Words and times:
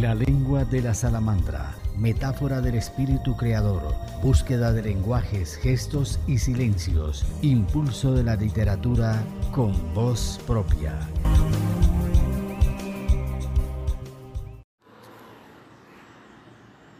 La 0.00 0.14
lengua 0.14 0.66
de 0.66 0.82
la 0.82 0.92
salamandra, 0.92 1.74
metáfora 1.96 2.60
del 2.60 2.74
espíritu 2.74 3.34
creador, 3.34 3.94
búsqueda 4.22 4.70
de 4.70 4.82
lenguajes, 4.82 5.56
gestos 5.56 6.20
y 6.26 6.36
silencios, 6.36 7.24
impulso 7.40 8.12
de 8.12 8.22
la 8.22 8.36
literatura 8.36 9.24
con 9.52 9.72
voz 9.94 10.38
propia. 10.46 10.92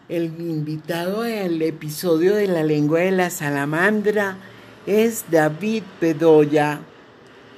El 0.08 0.24
invitado 0.40 1.20
al 1.20 1.60
episodio 1.60 2.34
de 2.34 2.46
la 2.46 2.62
lengua 2.62 3.00
de 3.00 3.10
la 3.10 3.28
salamandra 3.28 4.38
es 4.86 5.26
David 5.30 5.82
Bedoya, 6.00 6.80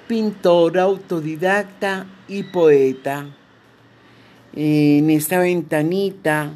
pintor 0.08 0.80
autodidacta 0.80 2.06
y 2.26 2.42
poeta. 2.42 3.26
En 4.60 5.08
esta 5.08 5.38
ventanita 5.38 6.50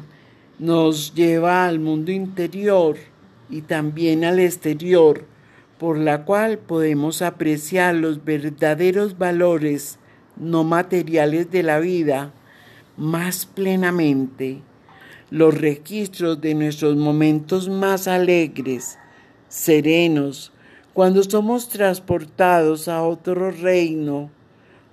nos 0.59 1.13
lleva 1.13 1.65
al 1.65 1.79
mundo 1.79 2.11
interior 2.11 2.97
y 3.49 3.61
también 3.61 4.25
al 4.25 4.39
exterior, 4.39 5.23
por 5.79 5.97
la 5.97 6.25
cual 6.25 6.57
podemos 6.57 7.21
apreciar 7.21 7.95
los 7.95 8.25
verdaderos 8.25 9.17
valores 9.17 9.99
no 10.35 10.65
materiales 10.65 11.49
de 11.49 11.63
la 11.63 11.79
vida 11.79 12.33
más 12.97 13.45
plenamente, 13.45 14.59
los 15.29 15.57
registros 15.57 16.41
de 16.41 16.55
nuestros 16.55 16.97
momentos 16.97 17.69
más 17.69 18.09
alegres, 18.09 18.99
serenos, 19.47 20.51
cuando 20.93 21.23
somos 21.23 21.69
transportados 21.69 22.89
a 22.89 23.01
otro 23.01 23.49
reino, 23.49 24.29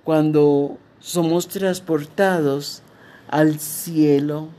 cuando 0.05 0.77
somos 1.01 1.49
transportados 1.49 2.83
al 3.31 3.59
cielo. 3.59 4.49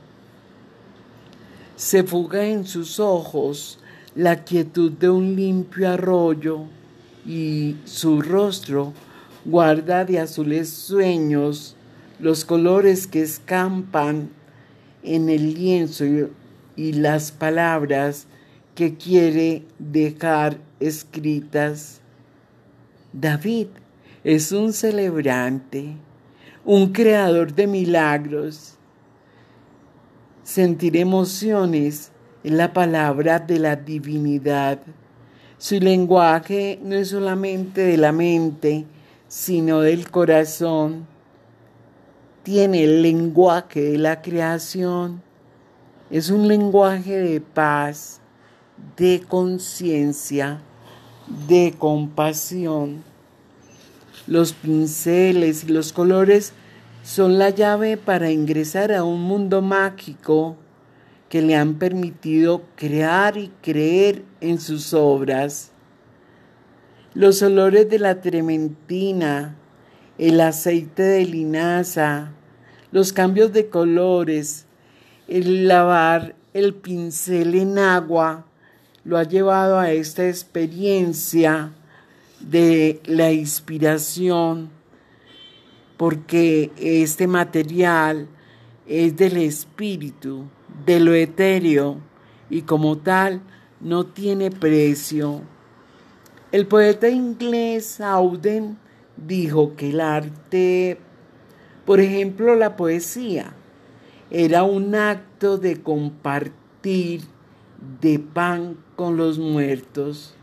Se 1.76 2.02
fuga 2.02 2.44
en 2.44 2.66
sus 2.66 2.98
ojos 2.98 3.78
la 4.14 4.42
quietud 4.44 4.90
de 4.90 5.08
un 5.08 5.36
limpio 5.36 5.88
arroyo 5.88 6.64
y 7.24 7.76
su 7.84 8.20
rostro 8.20 8.92
guarda 9.44 10.04
de 10.04 10.18
azules 10.18 10.68
sueños 10.68 11.76
los 12.18 12.44
colores 12.44 13.06
que 13.06 13.22
escampan 13.22 14.30
en 15.02 15.28
el 15.28 15.54
lienzo 15.54 16.04
y, 16.76 16.92
las 16.92 17.32
palabras 17.32 18.26
que 18.74 18.96
quiere 18.96 19.64
dejar 19.78 20.58
escritas. 20.80 22.00
David 23.12 23.66
es 24.24 24.52
un 24.52 24.72
celebrante, 24.72 25.96
un 26.64 26.92
creador 26.92 27.52
de 27.52 27.66
milagros. 27.66 28.74
Sentir 30.44 30.96
emociones 30.96 32.12
es 32.44 32.52
la 32.52 32.72
palabra 32.72 33.38
de 33.38 33.58
la 33.58 33.76
divinidad. 33.76 34.78
Su 35.58 35.78
lenguaje 35.80 36.78
no 36.82 36.94
es 36.94 37.08
solamente 37.08 37.82
de 37.82 37.96
la 37.96 38.12
mente, 38.12 38.84
sino 39.28 39.80
del 39.80 40.10
corazón. 40.10 41.06
Tiene 42.42 42.84
el 42.84 43.02
lenguaje 43.02 43.80
de 43.80 43.98
la 43.98 44.20
creación. 44.20 45.22
Es 46.10 46.30
un 46.30 46.46
lenguaje 46.46 47.16
de 47.18 47.40
paz, 47.40 48.20
de 48.96 49.22
conciencia, 49.26 50.60
de 51.48 51.74
compasión. 51.78 53.11
Los 54.26 54.52
pinceles 54.52 55.64
y 55.64 55.68
los 55.68 55.92
colores 55.92 56.52
son 57.02 57.38
la 57.38 57.50
llave 57.50 57.96
para 57.96 58.30
ingresar 58.30 58.92
a 58.92 59.02
un 59.02 59.20
mundo 59.22 59.62
mágico 59.62 60.56
que 61.28 61.42
le 61.42 61.56
han 61.56 61.74
permitido 61.74 62.62
crear 62.76 63.36
y 63.36 63.50
creer 63.62 64.22
en 64.40 64.60
sus 64.60 64.94
obras. 64.94 65.72
Los 67.14 67.42
olores 67.42 67.90
de 67.90 67.98
la 67.98 68.20
trementina, 68.20 69.56
el 70.18 70.40
aceite 70.40 71.02
de 71.02 71.26
linaza, 71.26 72.30
los 72.92 73.12
cambios 73.12 73.52
de 73.52 73.68
colores, 73.68 74.66
el 75.26 75.66
lavar 75.66 76.36
el 76.54 76.74
pincel 76.74 77.56
en 77.56 77.78
agua, 77.78 78.46
lo 79.04 79.18
ha 79.18 79.24
llevado 79.24 79.80
a 79.80 79.90
esta 79.90 80.28
experiencia 80.28 81.72
de 82.42 83.00
la 83.04 83.32
inspiración, 83.32 84.70
porque 85.96 86.72
este 86.76 87.26
material 87.26 88.28
es 88.86 89.16
del 89.16 89.36
espíritu, 89.36 90.44
de 90.84 91.00
lo 91.00 91.14
etéreo, 91.14 91.98
y 92.50 92.62
como 92.62 92.98
tal 92.98 93.40
no 93.80 94.06
tiene 94.06 94.50
precio. 94.50 95.42
El 96.50 96.66
poeta 96.66 97.08
inglés 97.08 98.00
Auden 98.00 98.78
dijo 99.16 99.74
que 99.76 99.90
el 99.90 100.00
arte, 100.00 100.98
por 101.86 102.00
ejemplo 102.00 102.56
la 102.56 102.76
poesía, 102.76 103.54
era 104.30 104.62
un 104.62 104.94
acto 104.94 105.58
de 105.58 105.82
compartir 105.82 107.22
de 108.00 108.18
pan 108.18 108.76
con 108.96 109.16
los 109.16 109.38
muertos. 109.38 110.34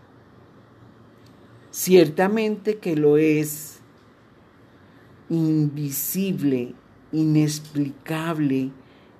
Ciertamente 1.81 2.77
que 2.77 2.97
lo 2.97 3.15
es, 3.15 3.79
invisible, 5.29 6.75
inexplicable, 7.13 8.71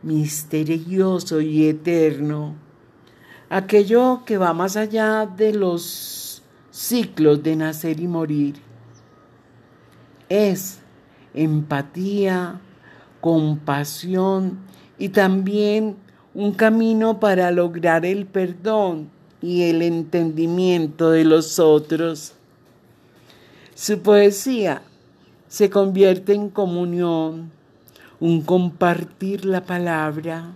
misterioso 0.03 1.39
y 1.39 1.69
eterno, 1.69 2.57
aquello 3.49 4.23
que 4.25 4.37
va 4.37 4.53
más 4.53 4.75
allá 4.75 5.25
de 5.25 5.53
los 5.53 6.43
ciclos 6.69 7.41
de 7.43 7.55
nacer 7.55 8.01
y 8.01 8.09
morir. 8.09 8.55
Es 10.27 10.79
empatía, 11.33 12.59
compasión 13.21 14.59
y 14.97 15.07
también 15.07 15.95
un 16.33 16.51
camino 16.51 17.21
para 17.21 17.51
lograr 17.51 18.05
el 18.05 18.25
perdón 18.25 19.09
y 19.41 19.61
el 19.61 19.81
entendimiento 19.81 21.11
de 21.11 21.23
los 21.23 21.57
otros. 21.57 22.35
Su 23.81 24.00
poesía 24.00 24.81
se 25.47 25.69
convierte 25.69 26.34
en 26.34 26.50
comunión, 26.50 27.50
un 28.19 28.41
compartir 28.41 29.45
la 29.45 29.63
palabra. 29.63 30.53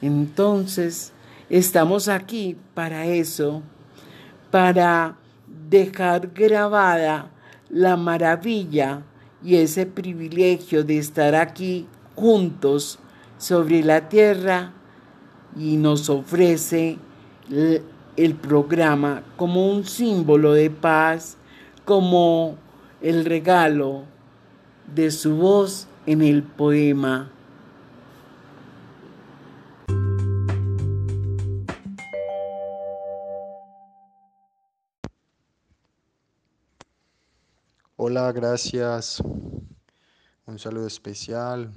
Entonces, 0.00 1.12
estamos 1.50 2.08
aquí 2.08 2.56
para 2.72 3.04
eso, 3.04 3.62
para 4.50 5.18
dejar 5.68 6.28
grabada 6.28 7.30
la 7.68 7.98
maravilla 7.98 9.02
y 9.44 9.56
ese 9.56 9.84
privilegio 9.84 10.84
de 10.84 10.96
estar 10.96 11.34
aquí 11.34 11.86
juntos 12.14 12.98
sobre 13.36 13.82
la 13.82 14.08
tierra 14.08 14.72
y 15.54 15.76
nos 15.76 16.08
ofrece 16.08 16.96
el 18.16 18.34
programa 18.36 19.22
como 19.36 19.70
un 19.70 19.84
símbolo 19.84 20.54
de 20.54 20.70
paz, 20.70 21.36
como 21.86 22.58
el 23.00 23.24
regalo 23.24 24.06
de 24.92 25.12
su 25.12 25.36
voz 25.36 25.86
en 26.04 26.20
el 26.20 26.42
poema. 26.42 27.30
Hola, 37.94 38.32
gracias. 38.32 39.22
Un 40.44 40.58
saludo 40.58 40.88
especial 40.88 41.70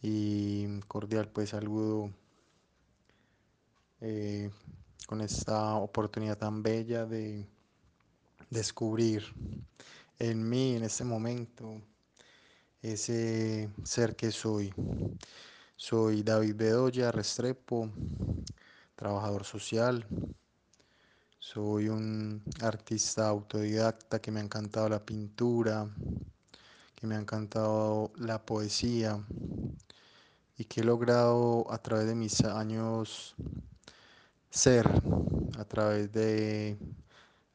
y 0.00 0.80
cordial 0.86 1.28
pues 1.28 1.50
saludo 1.50 2.10
eh, 4.00 4.50
con 5.08 5.20
esta 5.20 5.74
oportunidad 5.74 6.38
tan 6.38 6.62
bella 6.62 7.06
de 7.06 7.53
descubrir 8.54 9.24
en 10.18 10.48
mí 10.48 10.76
en 10.76 10.84
este 10.84 11.04
momento 11.04 11.82
ese 12.80 13.68
ser 13.82 14.14
que 14.14 14.30
soy. 14.30 14.72
Soy 15.76 16.22
David 16.22 16.54
Bedoya 16.54 17.10
Restrepo, 17.10 17.90
trabajador 18.94 19.44
social. 19.44 20.06
Soy 21.40 21.88
un 21.88 22.42
artista 22.62 23.28
autodidacta 23.28 24.20
que 24.20 24.30
me 24.30 24.40
ha 24.40 24.44
encantado 24.44 24.88
la 24.88 25.04
pintura, 25.04 25.90
que 26.94 27.06
me 27.06 27.16
ha 27.16 27.18
encantado 27.18 28.12
la 28.16 28.46
poesía 28.46 29.22
y 30.56 30.64
que 30.64 30.82
he 30.82 30.84
logrado 30.84 31.66
a 31.72 31.78
través 31.78 32.06
de 32.06 32.14
mis 32.14 32.40
años 32.44 33.34
ser, 34.48 34.88
a 35.58 35.64
través 35.64 36.12
de 36.12 36.78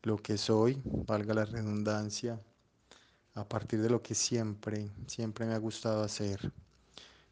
lo 0.03 0.17
que 0.17 0.37
soy, 0.37 0.81
valga 0.85 1.33
la 1.33 1.45
redundancia, 1.45 2.39
a 3.35 3.43
partir 3.47 3.81
de 3.81 3.89
lo 3.89 4.01
que 4.01 4.15
siempre, 4.15 4.89
siempre 5.07 5.45
me 5.45 5.53
ha 5.53 5.57
gustado 5.57 6.03
hacer, 6.03 6.53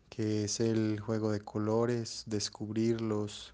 que 0.10 0.44
es 0.46 0.60
el 0.60 1.00
juego 1.00 1.32
de 1.32 1.42
colores, 1.42 2.24
descubrirlos 2.26 3.54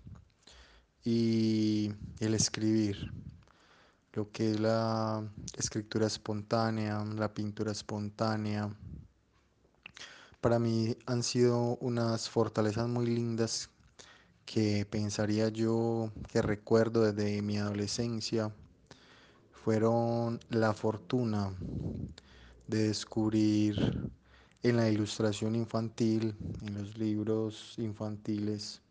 y 1.04 1.92
el 2.20 2.34
escribir, 2.34 3.12
lo 4.14 4.32
que 4.32 4.52
es 4.52 4.60
la 4.60 5.24
escritura 5.58 6.08
espontánea, 6.08 7.04
la 7.06 7.34
pintura 7.34 7.72
espontánea. 7.72 8.70
Para 10.42 10.60
mí 10.60 10.96
han 11.06 11.24
sido 11.24 11.78
unas 11.78 12.30
fortalezas 12.30 12.88
muy 12.90 13.06
lindas 13.06 13.70
que 14.46 14.86
pensaría 14.86 15.50
yo 15.50 16.12
que 16.28 16.42
recuerdo 16.42 17.12
desde 17.12 17.42
mi 17.42 17.58
adolescencia 17.58 18.52
fueron 19.64 20.42
la 20.50 20.74
fortuna 20.74 21.54
de 22.68 22.88
descubrir 22.90 23.78
en 24.62 24.76
la 24.76 24.90
ilustración 24.90 25.56
infantil, 25.56 26.36
en 26.62 26.74
los 26.74 26.98
libros 26.98 27.76
infantiles, 27.78 28.82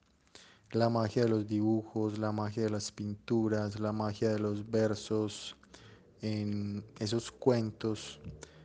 la 0.70 0.88
magia 0.88 1.24
de 1.24 1.28
los 1.28 1.46
dibujos, 1.46 2.19
la 2.19 2.32
magia 2.32 2.62
de 2.62 2.70
las 2.70 2.90
pinturas, 2.90 3.80
la 3.80 3.92
magia 3.92 4.30
de 4.30 4.38
los 4.38 4.70
versos, 4.70 5.56
en 6.22 6.82
esos 6.98 7.30
cuentos 7.30 8.18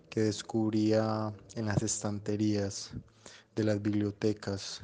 que 0.09 0.21
descubría 0.21 1.33
en 1.55 1.65
las 1.65 1.83
estanterías 1.83 2.91
de 3.53 3.63
las 3.65 3.81
bibliotecas. 3.81 4.79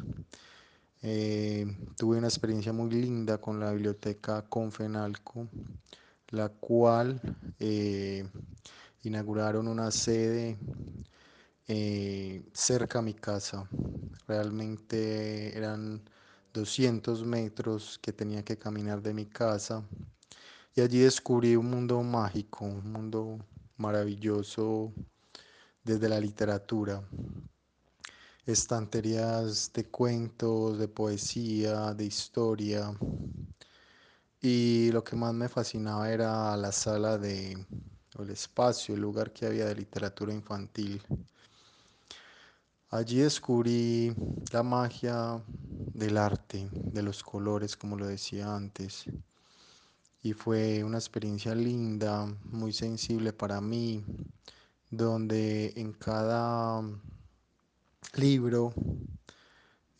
Eh, 1.01 1.65
tuve 1.95 2.17
una 2.17 2.27
experiencia 2.27 2.73
muy 2.73 2.89
linda 2.91 3.37
con 3.37 3.61
la 3.61 3.71
biblioteca 3.71 4.41
Confenalco, 4.41 5.47
la 6.33 6.49
cual 6.49 7.21
eh, 7.59 8.27
inauguraron 9.03 9.67
una 9.67 9.91
sede 9.91 10.57
eh, 11.67 12.43
cerca 12.53 12.99
a 12.99 13.01
mi 13.03 13.13
casa. 13.13 13.69
Realmente 14.27 15.55
eran 15.55 16.01
200 16.51 17.23
metros 17.23 17.99
que 18.01 18.11
tenía 18.13 18.43
que 18.43 18.57
caminar 18.57 19.03
de 19.03 19.13
mi 19.13 19.27
casa. 19.27 19.83
Y 20.75 20.81
allí 20.81 20.99
descubrí 20.99 21.55
un 21.55 21.69
mundo 21.69 22.01
mágico, 22.01 22.65
un 22.65 22.91
mundo 22.91 23.37
maravilloso 23.77 24.91
desde 25.83 26.09
la 26.09 26.19
literatura. 26.19 27.03
Estanterías 28.47 29.71
de 29.71 29.85
cuentos, 29.85 30.79
de 30.79 30.87
poesía, 30.87 31.93
de 31.93 32.05
historia. 32.05 32.91
Y 34.45 34.91
lo 34.91 35.05
que 35.05 35.15
más 35.15 35.33
me 35.33 35.47
fascinaba 35.47 36.11
era 36.11 36.57
la 36.57 36.73
sala 36.73 37.17
de, 37.17 37.65
el 38.19 38.29
espacio, 38.29 38.93
el 38.93 38.99
lugar 38.99 39.31
que 39.31 39.45
había 39.45 39.63
de 39.63 39.73
literatura 39.73 40.33
infantil. 40.33 41.01
Allí 42.89 43.19
descubrí 43.19 44.13
la 44.51 44.61
magia 44.61 45.41
del 45.47 46.17
arte, 46.17 46.67
de 46.73 47.01
los 47.01 47.23
colores, 47.23 47.77
como 47.77 47.95
lo 47.95 48.05
decía 48.05 48.53
antes. 48.53 49.05
Y 50.21 50.33
fue 50.33 50.83
una 50.83 50.97
experiencia 50.97 51.55
linda, 51.55 52.25
muy 52.43 52.73
sensible 52.73 53.31
para 53.31 53.61
mí, 53.61 54.03
donde 54.91 55.71
en 55.77 55.93
cada 55.93 56.81
libro 58.15 58.73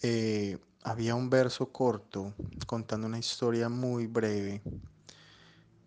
eh, 0.01 0.57
había 0.83 1.15
un 1.15 1.29
verso 1.29 1.71
corto 1.71 2.33
contando 2.67 3.07
una 3.07 3.19
historia 3.19 3.69
muy 3.69 4.07
breve 4.07 4.61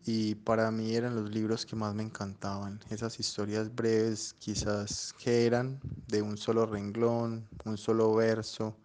y 0.06 0.36
para 0.36 0.70
mí 0.70 0.94
eran 0.94 1.16
los 1.16 1.30
libros 1.30 1.66
que 1.66 1.74
más 1.74 1.94
me 1.94 2.04
encantaban, 2.04 2.80
esas 2.90 3.18
historias 3.18 3.74
breves 3.74 4.34
quizás 4.38 5.12
que 5.18 5.46
eran 5.46 5.80
de 6.06 6.22
un 6.22 6.38
solo 6.38 6.64
renglón, 6.64 7.48
un 7.64 7.76
solo 7.76 8.14
verso, 8.14 8.76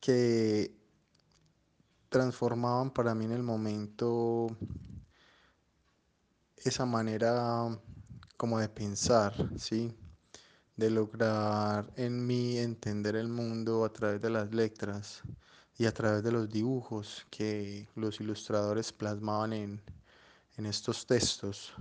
que 0.00 0.74
transformaban 2.08 2.90
para 2.90 3.14
mí 3.14 3.26
en 3.26 3.32
el 3.32 3.42
momento 3.42 4.56
esa 6.56 6.86
manera 6.86 7.68
como 8.38 8.58
de 8.58 8.68
pensar, 8.70 9.34
¿sí? 9.58 9.94
De 10.76 10.90
lograr 10.90 11.92
en 11.96 12.26
mí 12.26 12.58
entender 12.58 13.16
el 13.16 13.28
mundo 13.28 13.84
a 13.84 13.92
través 13.92 14.20
de 14.20 14.30
las 14.30 14.52
letras 14.52 15.22
y 15.78 15.86
a 15.86 15.92
través 15.92 16.22
de 16.22 16.32
los 16.32 16.48
dibujos 16.48 17.26
que 17.30 17.88
los 17.94 18.20
ilustradores 18.20 18.92
plasmaban 18.92 19.52
en, 19.52 19.82
en 20.56 20.66
estos 20.66 21.06
textos. 21.06 21.72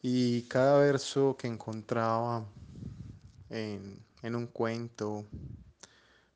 Y 0.00 0.42
cada 0.48 0.78
verso 0.78 1.36
que 1.36 1.46
encontraba 1.46 2.44
en, 3.50 4.02
en 4.22 4.34
un 4.34 4.46
cuento, 4.46 5.26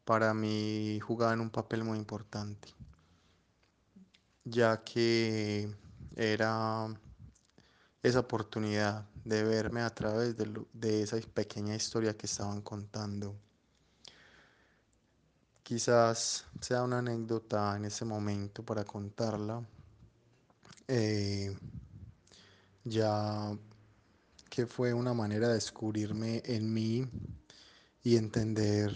para 0.04 0.34
mí 0.34 1.00
jugaban 1.00 1.40
un 1.40 1.50
papel 1.50 1.82
muy 1.82 1.98
importante, 1.98 2.68
ya 4.44 4.84
que 4.84 5.68
era 6.14 6.86
esa 8.02 8.20
oportunidad 8.20 9.04
de 9.26 9.42
verme 9.42 9.82
a 9.82 9.90
través 9.90 10.36
de, 10.36 11.02
esa 11.02 11.18
pequeña 11.34 11.74
historia 11.74 12.16
que 12.16 12.26
estaban 12.26 12.62
contando. 12.62 13.34
Quizás 15.64 16.46
sea 16.60 16.84
una 16.84 16.98
anécdota 16.98 17.76
en 17.76 17.86
ese 17.86 18.04
momento 18.04 18.62
para 18.64 18.84
contarla, 18.84 19.66
eh, 20.86 21.56
ya 22.84 23.50
que 24.48 24.64
fue 24.68 24.94
una 24.94 25.12
manera 25.12 25.48
de 25.48 25.54
descubrirme 25.54 26.40
en 26.44 26.72
mí 26.72 27.04
y 28.04 28.16
entender 28.16 28.92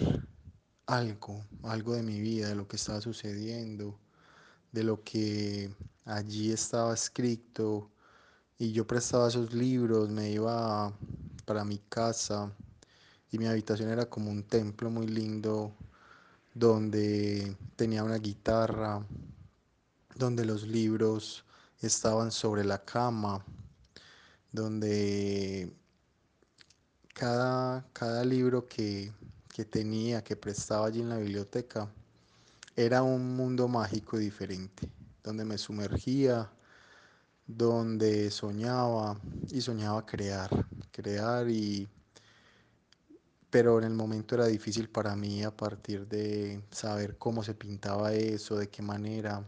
algo, 0.86 1.44
algo 1.64 1.94
de 1.94 2.04
mi 2.04 2.20
vida, 2.20 2.50
de 2.50 2.54
lo 2.54 2.68
que 2.68 2.76
estaba 2.76 3.00
sucediendo, 3.00 3.98
de 4.70 4.84
lo 4.84 5.02
que 5.02 5.74
allí 6.04 6.52
estaba 6.52 6.94
escrito 6.94 7.90
y 8.60 8.72
yo 8.72 8.86
prestaba 8.86 9.28
esos 9.28 9.54
libros, 9.54 10.10
me 10.10 10.30
iba 10.30 10.92
para 11.46 11.64
mi 11.64 11.78
casa 11.78 12.52
y 13.32 13.38
mi 13.38 13.46
habitación 13.46 13.88
era 13.88 14.04
como 14.04 14.30
un 14.30 14.42
templo 14.42 14.90
muy 14.90 15.06
lindo 15.06 15.72
donde 16.52 17.56
tenía 17.74 18.04
una 18.04 18.18
guitarra, 18.18 19.02
donde 20.14 20.44
los 20.44 20.64
libros 20.64 21.42
estaban 21.80 22.30
sobre 22.30 22.62
la 22.62 22.84
cama, 22.84 23.42
donde 24.52 25.74
cada, 27.14 27.86
cada 27.94 28.26
libro 28.26 28.68
que, 28.68 29.10
que 29.54 29.64
tenía, 29.64 30.22
que 30.22 30.36
prestaba 30.36 30.88
allí 30.88 31.00
en 31.00 31.08
la 31.08 31.16
biblioteca, 31.16 31.88
era 32.76 33.02
un 33.02 33.36
mundo 33.36 33.68
mágico 33.68 34.18
diferente, 34.18 34.86
donde 35.24 35.46
me 35.46 35.56
sumergía, 35.56 36.50
donde 37.56 38.30
soñaba 38.30 39.18
y 39.50 39.60
soñaba 39.60 40.06
crear, 40.06 40.50
crear 40.92 41.48
y 41.48 41.88
pero 43.50 43.78
en 43.78 43.84
el 43.84 43.94
momento 43.94 44.36
era 44.36 44.46
difícil 44.46 44.88
para 44.88 45.16
mí 45.16 45.42
a 45.42 45.50
partir 45.56 46.06
de 46.06 46.62
saber 46.70 47.18
cómo 47.18 47.42
se 47.42 47.54
pintaba 47.54 48.14
eso, 48.14 48.56
de 48.56 48.68
qué 48.68 48.80
manera. 48.80 49.44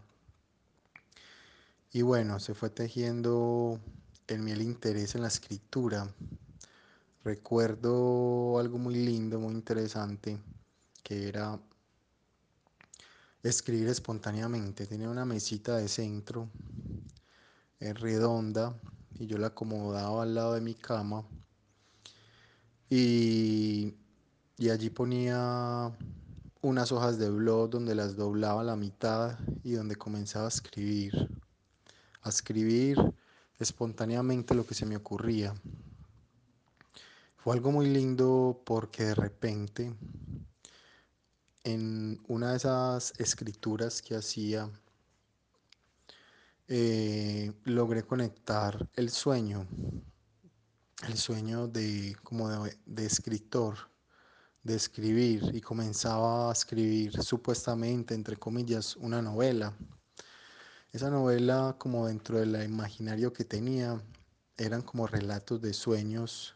Y 1.93 2.03
bueno, 2.03 2.41
se 2.41 2.55
fue 2.55 2.71
tejiendo 2.71 3.79
en 4.27 4.45
mí 4.45 4.51
el 4.51 4.63
interés 4.63 5.15
en 5.15 5.23
la 5.23 5.29
escritura. 5.29 6.13
Recuerdo 7.25 8.59
algo 8.59 8.79
muy 8.79 8.97
lindo, 8.97 9.39
muy 9.39 9.55
interesante, 9.55 10.39
que 11.05 11.29
era 11.29 11.61
escribir 13.45 13.89
espontáneamente. 13.89 14.87
Tenía 14.87 15.11
una 15.11 15.25
mesita 15.25 15.77
de 15.77 15.87
centro 15.89 16.49
redonda 17.93 18.75
y 19.19 19.27
yo 19.27 19.39
la 19.39 19.49
acomodaba 19.49 20.23
al 20.23 20.35
lado 20.35 20.55
de 20.55 20.61
mi 20.61 20.75
cama 20.75 21.25
y, 22.89 23.95
y 24.59 24.71
allí 24.71 24.91
ponía 24.91 25.91
unas 26.61 26.93
hojas 26.93 27.19
de 27.19 27.29
blog 27.29 27.71
donde 27.71 27.95
las 27.95 28.17
doblaba 28.17 28.61
a 28.61 28.65
la 28.65 28.77
mitad 28.77 29.39
y 29.65 29.73
donde 29.73 29.97
comenzaba 29.97 30.45
a 30.45 30.49
escribir, 30.49 31.29
a 32.23 32.29
escribir 32.29 32.99
espontáneamente 33.59 34.55
lo 34.55 34.65
que 34.65 34.75
se 34.75 34.87
me 34.87 34.97
ocurría. 34.97 35.55
Fue 37.37 37.55
algo 37.55 37.73
muy 37.73 37.87
lindo 37.89 38.61
porque 38.65 39.05
de 39.05 39.15
repente 39.17 39.93
en 41.65 42.21
una 42.29 42.51
de 42.53 42.57
esas 42.57 43.13
escrituras 43.19 44.03
que 44.03 44.15
hacía 44.15 44.71
eh, 46.69 47.53
logré 47.65 48.03
conectar 48.05 48.89
el 48.95 49.11
sueño 49.11 49.67
el 51.09 51.19
sueño 51.19 51.67
de 51.67 52.17
como 52.23 52.49
de, 52.49 53.07
escritor, 53.07 53.77
de 54.63 54.77
escribir 54.77 55.51
y 55.53 55.61
comenzaba 55.61 56.49
a 56.49 56.53
escribir 56.53 57.21
supuestamente, 57.23 58.15
entre 58.15 58.37
comillas, 58.37 58.97
una 58.97 59.21
novela. 59.21 59.77
Esa 60.93 61.11
novela, 61.11 61.75
como 61.79 62.07
dentro 62.07 62.39
del 62.39 62.63
imaginario 62.63 63.33
que 63.33 63.45
tenía, 63.45 64.01
eran 64.57 64.83
como 64.83 65.07
relatos 65.07 65.61
de 65.61 65.73
sueños 65.73 66.55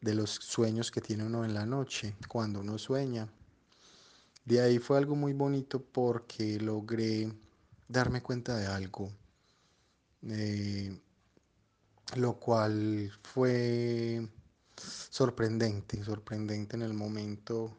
de 0.00 0.14
los 0.14 0.30
sueños 0.30 0.90
que 0.90 1.00
tiene 1.00 1.24
uno 1.24 1.44
en 1.44 1.54
la 1.54 1.64
noche, 1.64 2.16
cuando 2.28 2.60
uno 2.60 2.76
sueña. 2.76 3.28
De 4.44 4.60
ahí 4.60 4.78
fue 4.80 4.98
algo 4.98 5.14
muy 5.14 5.32
bonito 5.32 5.80
porque 5.80 6.58
logré 6.58 7.32
darme 7.88 8.22
cuenta 8.22 8.56
de 8.56 8.66
algo, 8.66 9.10
eh, 10.28 10.98
lo 12.16 12.38
cual 12.38 13.10
fue 13.22 14.26
sorprendente, 14.76 16.02
sorprendente 16.04 16.76
en 16.76 16.82
el 16.82 16.94
momento, 16.94 17.76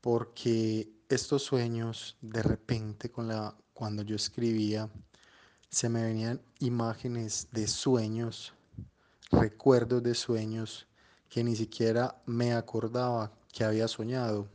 porque 0.00 0.90
estos 1.08 1.42
sueños 1.42 2.16
de 2.20 2.42
repente 2.42 3.10
con 3.10 3.28
la, 3.28 3.56
cuando 3.72 4.02
yo 4.02 4.16
escribía, 4.16 4.90
se 5.68 5.88
me 5.88 6.02
venían 6.02 6.40
imágenes 6.60 7.48
de 7.50 7.66
sueños, 7.66 8.54
recuerdos 9.30 10.02
de 10.02 10.14
sueños 10.14 10.86
que 11.28 11.42
ni 11.42 11.56
siquiera 11.56 12.22
me 12.26 12.52
acordaba 12.52 13.32
que 13.52 13.64
había 13.64 13.88
soñado. 13.88 14.48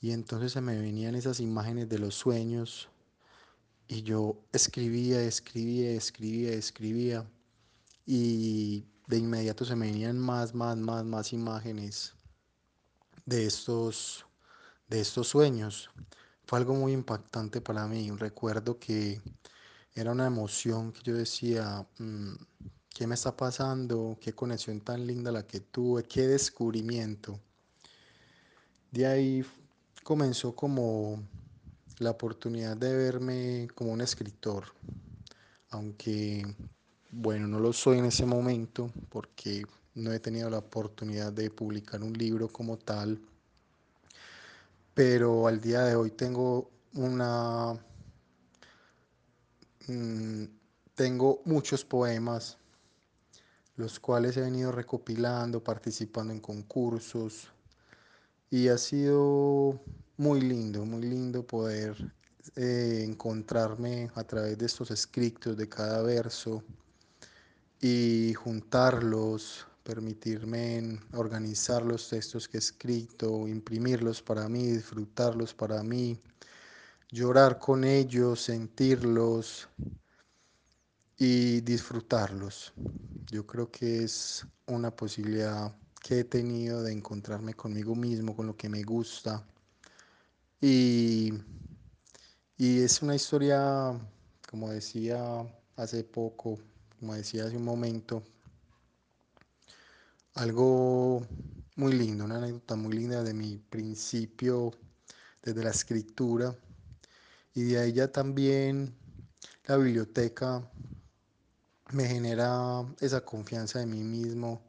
Y 0.00 0.12
entonces 0.12 0.52
se 0.52 0.62
me 0.62 0.80
venían 0.80 1.14
esas 1.14 1.40
imágenes 1.40 1.88
de 1.88 1.98
los 1.98 2.14
sueños 2.14 2.88
y 3.90 4.04
yo 4.04 4.36
escribía, 4.52 5.20
escribía, 5.20 5.90
escribía, 5.90 6.52
escribía 6.52 7.28
y 8.06 8.84
de 9.08 9.18
inmediato 9.18 9.64
se 9.64 9.74
me 9.74 9.86
venían 9.86 10.16
más, 10.16 10.54
más, 10.54 10.76
más, 10.76 11.04
más 11.04 11.32
imágenes 11.32 12.14
de 13.26 13.46
estos, 13.46 14.24
de 14.86 15.00
estos 15.00 15.26
sueños. 15.26 15.90
Fue 16.46 16.60
algo 16.60 16.74
muy 16.74 16.92
impactante 16.92 17.60
para 17.60 17.88
mí. 17.88 18.12
Recuerdo 18.12 18.78
que 18.78 19.20
era 19.92 20.12
una 20.12 20.28
emoción 20.28 20.92
que 20.92 21.02
yo 21.02 21.16
decía, 21.16 21.84
mm, 21.98 22.34
¿qué 22.90 23.08
me 23.08 23.16
está 23.16 23.36
pasando? 23.36 24.16
¿Qué 24.20 24.32
conexión 24.32 24.80
tan 24.82 25.04
linda 25.04 25.32
la 25.32 25.44
que 25.48 25.58
tuve? 25.58 26.04
¿Qué 26.04 26.28
descubrimiento? 26.28 27.40
De 28.92 29.04
ahí 29.08 29.44
comenzó 30.04 30.54
como 30.54 31.24
la 32.00 32.10
oportunidad 32.10 32.76
de 32.78 32.96
verme 32.96 33.68
como 33.74 33.92
un 33.92 34.00
escritor, 34.00 34.64
aunque 35.68 36.42
bueno, 37.10 37.46
no 37.46 37.60
lo 37.60 37.74
soy 37.74 37.98
en 37.98 38.06
ese 38.06 38.24
momento 38.24 38.90
porque 39.10 39.64
no 39.94 40.10
he 40.12 40.18
tenido 40.18 40.48
la 40.48 40.58
oportunidad 40.58 41.30
de 41.30 41.50
publicar 41.50 42.02
un 42.02 42.14
libro 42.14 42.48
como 42.48 42.78
tal, 42.78 43.20
pero 44.94 45.46
al 45.46 45.60
día 45.60 45.82
de 45.82 45.94
hoy 45.94 46.10
tengo 46.10 46.70
una... 46.94 47.74
Mm, 49.86 50.44
tengo 50.94 51.42
muchos 51.44 51.84
poemas, 51.84 52.56
los 53.76 54.00
cuales 54.00 54.36
he 54.38 54.40
venido 54.40 54.72
recopilando, 54.72 55.62
participando 55.62 56.32
en 56.32 56.40
concursos, 56.40 57.48
y 58.50 58.68
ha 58.68 58.78
sido 58.78 59.80
muy 60.20 60.42
lindo, 60.42 60.84
muy 60.84 61.00
lindo 61.00 61.46
poder 61.46 61.96
eh, 62.54 63.06
encontrarme 63.08 64.10
a 64.14 64.22
través 64.22 64.58
de 64.58 64.66
estos 64.66 64.90
escritos 64.90 65.56
de 65.56 65.66
cada 65.66 66.02
verso 66.02 66.62
y 67.80 68.34
juntarlos, 68.34 69.66
permitirme 69.82 71.00
organizar 71.14 71.82
los 71.86 72.10
textos 72.10 72.46
que 72.46 72.58
he 72.58 72.60
escrito, 72.60 73.48
imprimirlos 73.48 74.20
para 74.20 74.46
mí, 74.46 74.66
disfrutarlos 74.66 75.54
para 75.54 75.82
mí, 75.82 76.20
llorar 77.10 77.58
con 77.58 77.82
ellos, 77.84 78.42
sentirlos 78.42 79.70
y 81.16 81.62
disfrutarlos. 81.62 82.74
Yo 83.30 83.46
creo 83.46 83.70
que 83.70 84.04
es 84.04 84.46
una 84.66 84.94
posibilidad 84.94 85.74
que 86.02 86.20
he 86.20 86.24
tenido 86.24 86.82
de 86.82 86.92
encontrarme 86.92 87.54
conmigo 87.54 87.94
mismo, 87.94 88.36
con 88.36 88.46
lo 88.48 88.54
que 88.54 88.68
me 88.68 88.82
gusta. 88.82 89.46
Y, 90.60 91.32
y 92.58 92.82
es 92.82 93.00
una 93.02 93.14
historia, 93.14 93.98
como 94.50 94.70
decía 94.70 95.18
hace 95.76 96.04
poco, 96.04 96.58
como 96.98 97.14
decía 97.14 97.46
hace 97.46 97.56
un 97.56 97.64
momento, 97.64 98.22
algo 100.34 101.26
muy 101.76 101.92
lindo, 101.94 102.24
una 102.24 102.36
anécdota 102.36 102.76
muy 102.76 102.94
linda 102.94 103.22
de 103.22 103.32
mi 103.32 103.56
principio 103.56 104.72
desde 105.42 105.64
la 105.64 105.70
escritura. 105.70 106.54
Y 107.54 107.62
de 107.62 107.92
ya 107.92 108.12
también 108.12 108.94
la 109.66 109.76
biblioteca 109.76 110.70
me 111.92 112.06
genera 112.06 112.84
esa 113.00 113.24
confianza 113.24 113.78
de 113.78 113.86
mí 113.86 114.02
mismo 114.04 114.62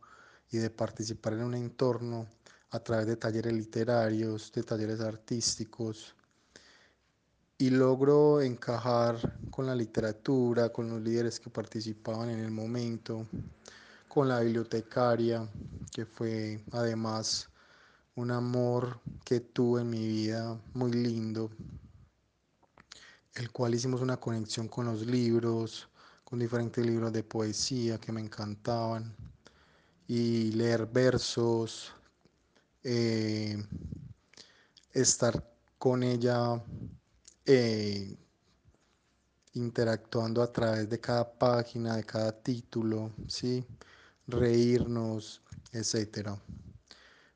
y 0.51 0.57
de 0.57 0.69
participar 0.69 1.33
en 1.33 1.43
un 1.43 1.55
entorno 1.55 2.27
a 2.71 2.79
través 2.79 3.05
de 3.05 3.17
talleres 3.17 3.53
literarios, 3.53 4.51
de 4.51 4.63
talleres 4.63 5.01
artísticos, 5.01 6.15
y 7.57 7.69
logro 7.69 8.41
encajar 8.41 9.37
con 9.51 9.67
la 9.67 9.75
literatura, 9.75 10.69
con 10.69 10.89
los 10.89 10.99
líderes 11.01 11.39
que 11.39 11.51
participaban 11.51 12.29
en 12.29 12.39
el 12.39 12.49
momento, 12.49 13.27
con 14.07 14.27
la 14.27 14.39
bibliotecaria, 14.39 15.47
que 15.93 16.05
fue 16.05 16.63
además 16.71 17.49
un 18.15 18.31
amor 18.31 18.99
que 19.23 19.41
tuve 19.41 19.81
en 19.81 19.89
mi 19.89 20.07
vida 20.07 20.59
muy 20.73 20.91
lindo, 20.91 21.51
el 23.35 23.51
cual 23.51 23.75
hicimos 23.75 24.01
una 24.01 24.17
conexión 24.17 24.67
con 24.67 24.85
los 24.85 25.05
libros, 25.05 25.87
con 26.23 26.39
diferentes 26.39 26.83
libros 26.83 27.13
de 27.13 27.23
poesía 27.23 27.99
que 27.99 28.11
me 28.11 28.21
encantaban 28.21 29.13
y 30.07 30.51
leer 30.53 30.87
versos, 30.87 31.93
eh, 32.83 33.57
estar 34.93 35.43
con 35.77 36.03
ella 36.03 36.61
eh, 37.45 38.17
interactuando 39.53 40.41
a 40.41 40.51
través 40.51 40.89
de 40.89 40.99
cada 40.99 41.31
página, 41.37 41.95
de 41.95 42.03
cada 42.03 42.31
título, 42.31 43.11
¿sí? 43.27 43.65
reírnos, 44.27 45.41
etc. 45.71 46.37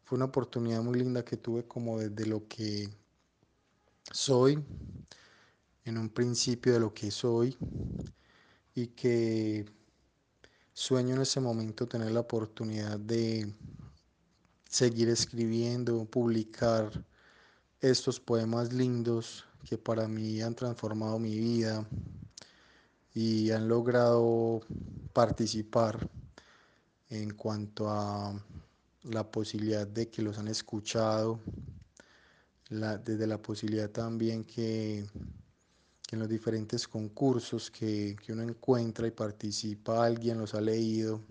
Fue 0.04 0.16
una 0.16 0.26
oportunidad 0.26 0.82
muy 0.82 1.00
linda 1.00 1.26
que 1.26 1.38
tuve 1.38 1.68
como 1.68 2.00
desde 2.00 2.26
lo 2.26 2.48
que 2.48 2.90
soy, 4.12 4.64
en 5.84 5.98
un 5.98 6.10
principio 6.10 6.74
de 6.74 6.80
lo 6.80 6.94
que 6.94 7.12
soy, 7.12 7.58
y 8.74 8.88
que 8.88 9.66
Sueño 10.78 11.16
en 11.16 11.22
ese 11.22 11.40
momento 11.40 11.88
tener 11.88 12.12
la 12.12 12.20
oportunidad 12.20 13.00
de 13.00 13.50
seguir 14.76 15.08
escribiendo, 15.08 16.04
publicar 16.04 16.92
estos 17.80 18.20
poemas 18.20 18.74
lindos 18.74 19.46
que 19.64 19.78
para 19.78 20.06
mí 20.10 20.42
han 20.42 20.54
transformado 20.54 21.18
mi 21.18 21.40
vida 21.40 21.88
y 23.14 23.52
han 23.52 23.70
logrado 23.70 24.60
participar 25.14 26.10
en 27.10 27.34
cuanto 27.36 27.90
a 27.90 28.38
la 29.04 29.32
posibilidad 29.32 29.88
de 29.88 30.10
que 30.10 30.22
los 30.22 30.38
han 30.40 30.50
escuchado, 30.50 31.40
desde 32.70 33.28
la 33.28 33.42
posibilidad 33.42 33.90
también 33.90 34.44
que 34.44 35.08
en 36.12 36.20
los 36.20 36.28
diferentes 36.28 36.86
concursos 36.86 37.72
que, 37.72 38.18
que 38.22 38.34
uno 38.34 38.44
encuentra 38.44 39.08
y 39.08 39.12
participa, 39.12 40.06
alguien 40.06 40.38
los 40.38 40.54
ha 40.54 40.60
leído. 40.60 41.22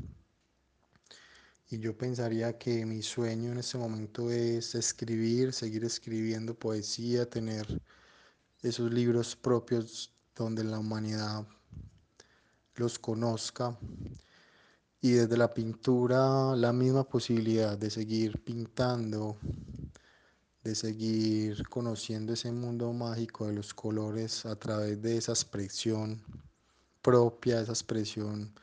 Y 1.75 1.81
yo 1.81 1.99
pensaría 1.99 2.57
que 2.57 2.87
mi 2.87 3.03
sueño 3.03 3.51
en 3.51 3.59
este 3.59 3.79
momento 3.79 4.31
es 4.31 4.77
escribir, 4.77 5.53
seguir 5.53 5.85
escribiendo 5.85 6.55
poesía, 6.55 7.29
tener 7.29 7.67
esos 8.63 8.93
libros 8.93 9.35
propios 9.35 10.13
donde 10.37 10.63
la 10.63 10.79
humanidad 10.79 11.45
los 12.77 12.97
conozca. 13.01 13.77
Y 15.01 15.13
desde 15.15 15.37
la 15.37 15.53
pintura 15.53 16.55
la 16.55 16.73
misma 16.73 17.03
posibilidad 17.03 17.77
de 17.77 17.91
seguir 17.91 18.45
pintando, 18.45 19.37
de 20.63 20.77
seguir 20.77 21.69
conociendo 21.69 22.35
ese 22.35 22.53
mundo 22.53 22.93
mágico 22.93 23.49
de 23.49 23.55
los 23.55 23.75
colores 23.75 24.47
a 24.47 24.55
través 24.55 25.03
de 25.03 25.17
esa 25.17 25.33
expresión 25.33 26.23
propia, 27.03 27.61
esa 27.61 27.73
expresión 27.73 28.55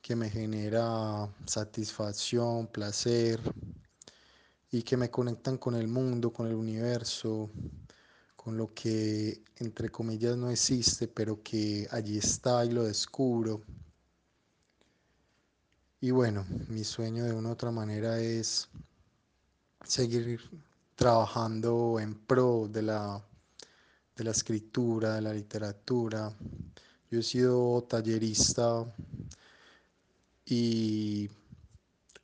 que 0.00 0.16
me 0.16 0.30
genera 0.30 1.28
satisfacción, 1.46 2.66
placer 2.68 3.40
y 4.70 4.82
que 4.82 4.96
me 4.96 5.10
conectan 5.10 5.58
con 5.58 5.74
el 5.74 5.88
mundo, 5.88 6.32
con 6.32 6.46
el 6.46 6.54
universo, 6.54 7.50
con 8.36 8.56
lo 8.56 8.72
que 8.72 9.42
entre 9.56 9.90
comillas 9.90 10.36
no 10.36 10.50
existe, 10.50 11.08
pero 11.08 11.42
que 11.42 11.86
allí 11.90 12.18
está 12.18 12.64
y 12.64 12.70
lo 12.70 12.84
descubro. 12.84 13.62
Y 16.00 16.12
bueno, 16.12 16.46
mi 16.68 16.84
sueño 16.84 17.24
de 17.24 17.32
una 17.32 17.48
u 17.48 17.52
otra 17.52 17.70
manera 17.72 18.20
es 18.20 18.68
seguir 19.84 20.40
trabajando 20.94 21.98
en 22.00 22.14
pro 22.14 22.68
de 22.68 22.82
la, 22.82 23.24
de 24.16 24.24
la 24.24 24.30
escritura, 24.30 25.14
de 25.14 25.22
la 25.22 25.32
literatura. 25.32 26.32
Yo 27.10 27.20
he 27.20 27.22
sido 27.22 27.82
tallerista 27.88 28.84
y 30.50 31.30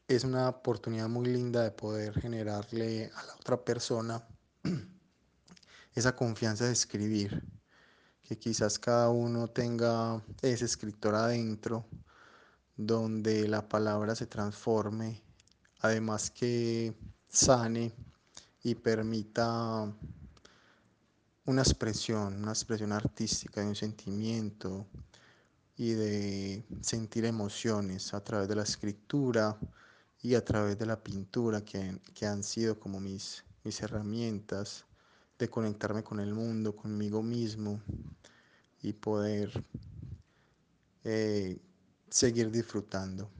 es 0.08 0.24
una 0.24 0.48
oportunidad 0.48 1.10
muy 1.10 1.26
linda 1.26 1.62
de 1.62 1.70
poder 1.70 2.18
generarle 2.18 3.10
a 3.14 3.22
la 3.26 3.34
otra 3.34 3.62
persona 3.62 4.26
esa 5.94 6.16
confianza 6.16 6.64
de 6.64 6.72
escribir, 6.72 7.44
que 8.22 8.38
quizás 8.38 8.78
cada 8.78 9.10
uno 9.10 9.48
tenga 9.48 10.22
ese 10.40 10.64
escritor 10.64 11.14
adentro 11.14 11.86
donde 12.76 13.46
la 13.46 13.68
palabra 13.68 14.14
se 14.14 14.26
transforme, 14.26 15.22
además 15.80 16.30
que 16.30 16.94
sane 17.28 17.94
y 18.62 18.74
permita 18.74 19.94
una 21.44 21.60
expresión, 21.60 22.42
una 22.42 22.52
expresión 22.52 22.92
artística 22.92 23.60
de 23.60 23.66
un 23.66 23.76
sentimiento 23.76 24.86
y 25.76 25.92
de 25.92 26.64
sentir 26.80 27.24
emociones 27.24 28.14
a 28.14 28.22
través 28.22 28.48
de 28.48 28.56
la 28.56 28.62
escritura 28.62 29.58
y 30.22 30.34
a 30.34 30.44
través 30.44 30.78
de 30.78 30.86
la 30.86 31.02
pintura 31.02 31.64
que, 31.64 32.00
que 32.14 32.26
han 32.26 32.42
sido 32.42 32.78
como 32.78 33.00
mis, 33.00 33.44
mis 33.64 33.80
herramientas 33.82 34.84
de 35.38 35.48
conectarme 35.50 36.04
con 36.04 36.20
el 36.20 36.32
mundo, 36.32 36.76
conmigo 36.76 37.22
mismo 37.22 37.80
y 38.82 38.92
poder 38.92 39.64
eh, 41.04 41.58
seguir 42.08 42.50
disfrutando. 42.50 43.30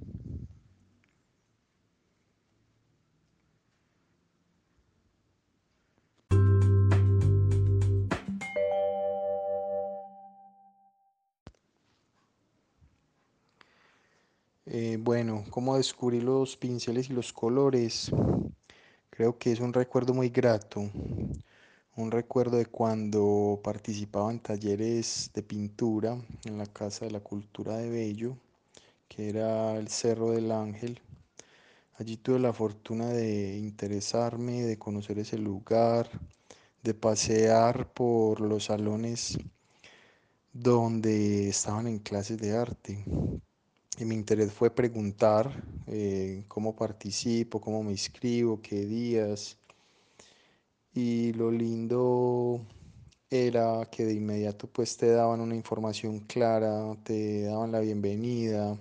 Eh, 14.76 14.99
bueno, 15.00 15.45
¿cómo 15.50 15.76
descubrir 15.76 16.25
los 16.25 16.57
pinceles 16.57 17.09
y 17.09 17.12
los 17.12 17.33
colores? 17.33 18.11
Creo 19.09 19.38
que 19.38 19.52
es 19.52 19.61
un 19.61 19.73
recuerdo 19.73 20.14
muy 20.14 20.31
grato, 20.31 20.90
un 21.95 22.11
recuerdo 22.11 22.57
de 22.57 22.66
cuando 22.66 23.61
participaba 23.62 24.33
en 24.33 24.40
talleres 24.40 25.31
de 25.33 25.45
pintura 25.45 26.19
en 26.45 26.59
la 26.59 26.66
Casa 26.66 27.04
de 27.04 27.12
la 27.12 27.21
Cultura 27.21 27.76
de 27.76 27.88
Bello, 27.88 28.37
que 29.07 29.28
era 29.28 29.76
el 29.76 29.87
Cerro 29.87 30.33
del 30.33 30.50
Ángel. 30.50 31.00
Allí 31.97 32.16
tuve 32.16 32.40
la 32.40 32.52
fortuna 32.52 33.11
de 33.11 33.57
interesarme, 33.57 34.64
de 34.64 34.76
conocer 34.76 35.21
ese 35.21 35.38
lugar, 35.38 36.11
de 36.83 36.95
pasear 36.95 37.93
por 37.93 38.40
los 38.40 38.64
salones 38.64 39.38
donde 40.52 41.49
estaban 41.49 41.87
en 41.87 42.00
clases 42.00 42.38
de 42.38 42.57
arte. 42.57 43.04
Y 43.99 44.05
mi 44.05 44.15
interés 44.15 44.53
fue 44.53 44.71
preguntar 44.75 45.51
eh, 45.89 46.45
cómo 46.49 46.75
participo, 46.77 47.61
cómo 47.61 47.83
me 47.83 47.93
inscribo, 47.93 48.61
qué 48.63 48.85
días. 48.87 49.59
Y 50.95 51.33
lo 51.35 51.51
lindo 51.51 52.61
era 53.31 53.87
que 53.91 54.05
de 54.07 54.15
inmediato 54.15 54.69
pues 54.69 54.97
te 54.97 55.09
daban 55.11 55.41
una 55.41 55.55
información 55.57 56.21
clara, 56.21 56.97
te 57.05 57.43
daban 57.45 57.73
la 57.73 57.81
bienvenida, 57.81 58.79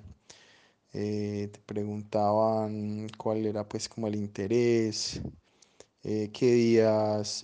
eh, 0.93 1.49
te 1.53 1.59
preguntaban 1.61 3.09
cuál 3.17 3.45
era 3.45 3.67
pues 3.67 3.89
como 3.89 4.07
el 4.07 4.15
interés, 4.15 5.21
eh, 6.03 6.31
qué 6.33 6.53
días 6.53 7.43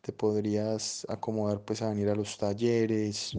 te 0.00 0.12
podrías 0.12 1.06
acomodar 1.08 1.60
pues 1.62 1.82
a 1.82 1.90
venir 1.90 2.08
a 2.08 2.14
los 2.14 2.38
talleres. 2.38 3.36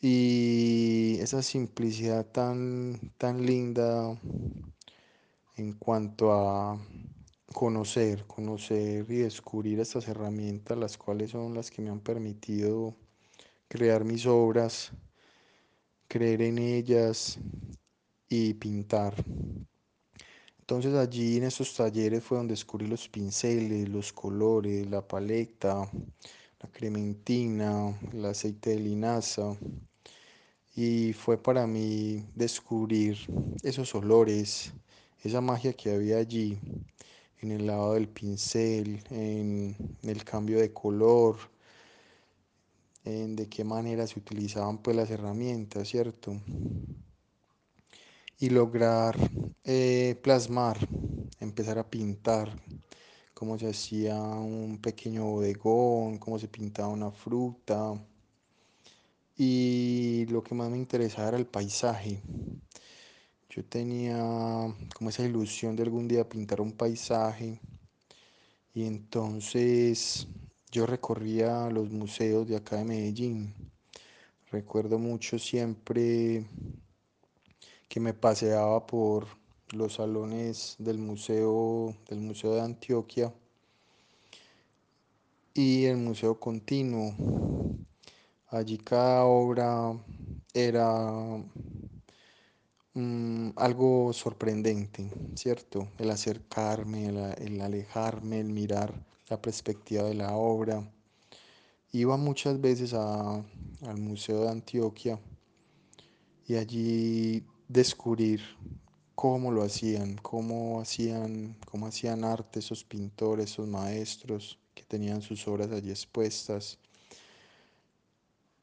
Y 0.00 1.18
esa 1.20 1.42
simplicidad 1.42 2.26
tan, 2.26 3.12
tan 3.16 3.44
linda 3.46 4.18
en 5.56 5.72
cuanto 5.72 6.32
a 6.32 6.78
conocer, 7.52 8.26
conocer 8.26 9.06
y 9.10 9.16
descubrir 9.16 9.80
estas 9.80 10.06
herramientas, 10.08 10.76
las 10.76 10.98
cuales 10.98 11.30
son 11.30 11.54
las 11.54 11.70
que 11.70 11.80
me 11.80 11.88
han 11.90 12.00
permitido 12.00 12.94
crear 13.68 14.04
mis 14.04 14.26
obras, 14.26 14.92
creer 16.08 16.42
en 16.42 16.58
ellas 16.58 17.38
y 18.28 18.54
pintar. 18.54 19.14
Entonces 20.60 20.94
allí 20.94 21.36
en 21.36 21.44
estos 21.44 21.74
talleres 21.74 22.24
fue 22.24 22.38
donde 22.38 22.52
descubrí 22.52 22.86
los 22.86 23.08
pinceles, 23.08 23.88
los 23.88 24.12
colores, 24.12 24.86
la 24.90 25.06
paleta, 25.06 25.88
la 26.66 26.72
crementina, 26.72 27.96
el 28.12 28.24
aceite 28.24 28.70
de 28.70 28.80
linaza. 28.80 29.56
Y 30.74 31.12
fue 31.12 31.38
para 31.38 31.66
mí 31.66 32.24
descubrir 32.34 33.18
esos 33.62 33.94
olores, 33.94 34.72
esa 35.22 35.40
magia 35.40 35.72
que 35.72 35.94
había 35.94 36.18
allí, 36.18 36.58
en 37.40 37.52
el 37.52 37.66
lado 37.66 37.94
del 37.94 38.08
pincel, 38.08 39.02
en 39.10 39.76
el 40.02 40.24
cambio 40.24 40.58
de 40.58 40.72
color, 40.72 41.36
en 43.04 43.36
de 43.36 43.48
qué 43.48 43.64
manera 43.64 44.06
se 44.06 44.18
utilizaban 44.18 44.78
pues 44.78 44.96
las 44.96 45.10
herramientas, 45.10 45.88
¿cierto? 45.88 46.36
Y 48.38 48.50
lograr 48.50 49.16
eh, 49.64 50.18
plasmar, 50.22 50.78
empezar 51.40 51.78
a 51.78 51.88
pintar, 51.88 52.50
cómo 53.36 53.58
se 53.58 53.68
hacía 53.68 54.18
un 54.18 54.78
pequeño 54.80 55.26
bodegón, 55.26 56.16
cómo 56.16 56.38
se 56.38 56.48
pintaba 56.48 56.88
una 56.88 57.10
fruta. 57.10 57.92
Y 59.36 60.24
lo 60.30 60.42
que 60.42 60.54
más 60.54 60.70
me 60.70 60.78
interesaba 60.78 61.28
era 61.28 61.36
el 61.36 61.44
paisaje. 61.44 62.22
Yo 63.50 63.62
tenía 63.62 64.16
como 64.94 65.10
esa 65.10 65.22
ilusión 65.22 65.76
de 65.76 65.82
algún 65.82 66.08
día 66.08 66.26
pintar 66.26 66.62
un 66.62 66.72
paisaje. 66.72 67.60
Y 68.74 68.86
entonces 68.86 70.26
yo 70.72 70.86
recorría 70.86 71.68
los 71.68 71.90
museos 71.90 72.48
de 72.48 72.56
acá 72.56 72.76
de 72.76 72.84
Medellín. 72.84 73.54
Recuerdo 74.50 74.98
mucho 74.98 75.38
siempre 75.38 76.46
que 77.86 78.00
me 78.00 78.14
paseaba 78.14 78.86
por 78.86 79.26
los 79.72 79.94
salones 79.94 80.76
del 80.78 80.98
museo, 80.98 81.94
del 82.08 82.20
museo 82.20 82.54
de 82.54 82.60
Antioquia 82.60 83.32
y 85.54 85.84
el 85.84 85.96
museo 85.96 86.38
continuo. 86.38 87.14
Allí 88.48 88.78
cada 88.78 89.24
obra 89.24 89.92
era 90.54 91.10
mm, 92.94 93.50
algo 93.56 94.12
sorprendente, 94.12 95.10
¿cierto? 95.34 95.88
El 95.98 96.10
acercarme, 96.10 97.06
el, 97.06 97.16
el 97.38 97.60
alejarme, 97.60 98.40
el 98.40 98.48
mirar 98.50 98.94
la 99.28 99.40
perspectiva 99.40 100.04
de 100.04 100.14
la 100.14 100.34
obra. 100.36 100.88
Iba 101.92 102.16
muchas 102.16 102.60
veces 102.60 102.94
a, 102.94 103.36
al 103.86 103.98
Museo 103.98 104.42
de 104.42 104.50
Antioquia 104.50 105.18
y 106.46 106.54
allí 106.56 107.44
descubrir 107.68 108.40
cómo 109.16 109.50
lo 109.50 109.62
hacían, 109.62 110.16
cómo 110.22 110.80
hacían, 110.80 111.56
cómo 111.64 111.86
hacían 111.86 112.22
arte 112.22 112.60
esos 112.60 112.84
pintores, 112.84 113.50
esos 113.50 113.66
maestros 113.66 114.58
que 114.74 114.84
tenían 114.84 115.22
sus 115.22 115.48
obras 115.48 115.70
allí 115.72 115.90
expuestas. 115.90 116.78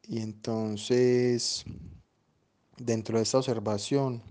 Y 0.08 0.20
entonces, 0.20 1.66
dentro 2.78 3.18
de 3.18 3.24
esta 3.24 3.40
observación, 3.40 4.22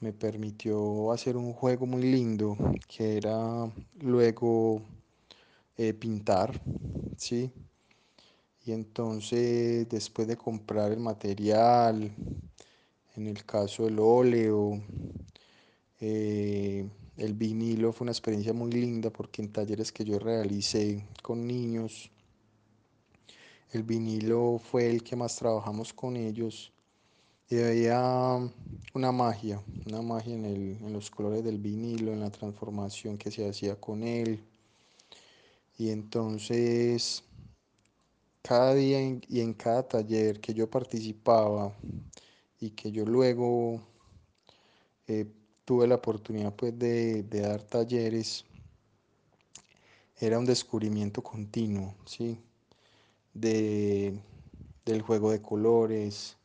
me 0.00 0.12
permitió 0.12 1.12
hacer 1.12 1.36
un 1.36 1.52
juego 1.52 1.84
muy 1.86 2.02
lindo, 2.02 2.56
que 2.88 3.18
era 3.18 3.70
luego 4.00 4.80
eh, 5.76 5.92
pintar, 5.92 6.58
¿sí? 7.18 7.52
Y 8.64 8.72
entonces, 8.72 9.86
después 9.88 10.26
de 10.28 10.36
comprar 10.36 10.92
el 10.92 11.00
material, 11.00 12.10
en 13.16 13.26
el 13.26 13.44
caso 13.44 13.84
del 13.84 13.98
óleo, 13.98 14.80
eh, 16.00 16.88
el 17.16 17.34
vinilo 17.34 17.92
fue 17.92 18.04
una 18.04 18.12
experiencia 18.12 18.52
muy 18.52 18.70
linda 18.70 19.10
porque 19.10 19.42
en 19.42 19.52
talleres 19.52 19.92
que 19.92 20.04
yo 20.04 20.18
realicé 20.18 21.06
con 21.22 21.46
niños, 21.46 22.10
el 23.72 23.82
vinilo 23.82 24.58
fue 24.58 24.88
el 24.88 25.02
que 25.02 25.16
más 25.16 25.36
trabajamos 25.36 25.92
con 25.92 26.16
ellos 26.16 26.72
y 27.50 27.58
había 27.60 28.38
una 28.94 29.12
magia, 29.12 29.62
una 29.86 30.02
magia 30.02 30.34
en, 30.34 30.92
los 30.92 31.10
colores 31.10 31.42
del 31.42 31.58
vinilo, 31.58 32.12
en 32.12 32.20
la 32.20 32.30
transformación 32.30 33.16
que 33.16 33.30
se 33.30 33.48
hacía 33.48 33.74
con 33.76 34.02
él. 34.02 34.44
Y 35.78 35.90
entonces, 35.90 37.24
cada 38.42 38.74
día 38.74 39.00
y 39.00 39.40
en 39.40 39.54
cada 39.54 39.88
taller 39.88 40.40
que 40.40 40.52
yo 40.52 40.68
participaba 40.68 41.74
y 42.60 42.70
que 42.70 42.92
yo 42.92 43.06
luego 43.06 43.80
eh, 45.06 45.26
tuve 45.68 45.86
la 45.86 45.96
oportunidad 45.96 46.54
pues 46.54 46.78
de, 46.78 47.22
dar 47.24 47.60
talleres, 47.62 48.46
era 50.18 50.38
un 50.38 50.46
descubrimiento 50.46 51.22
continuo, 51.22 51.94
¿sí? 52.06 52.38
De, 53.34 54.18
del 54.86 55.02
juego 55.02 55.30
de 55.30 55.42
colores, 55.42 56.38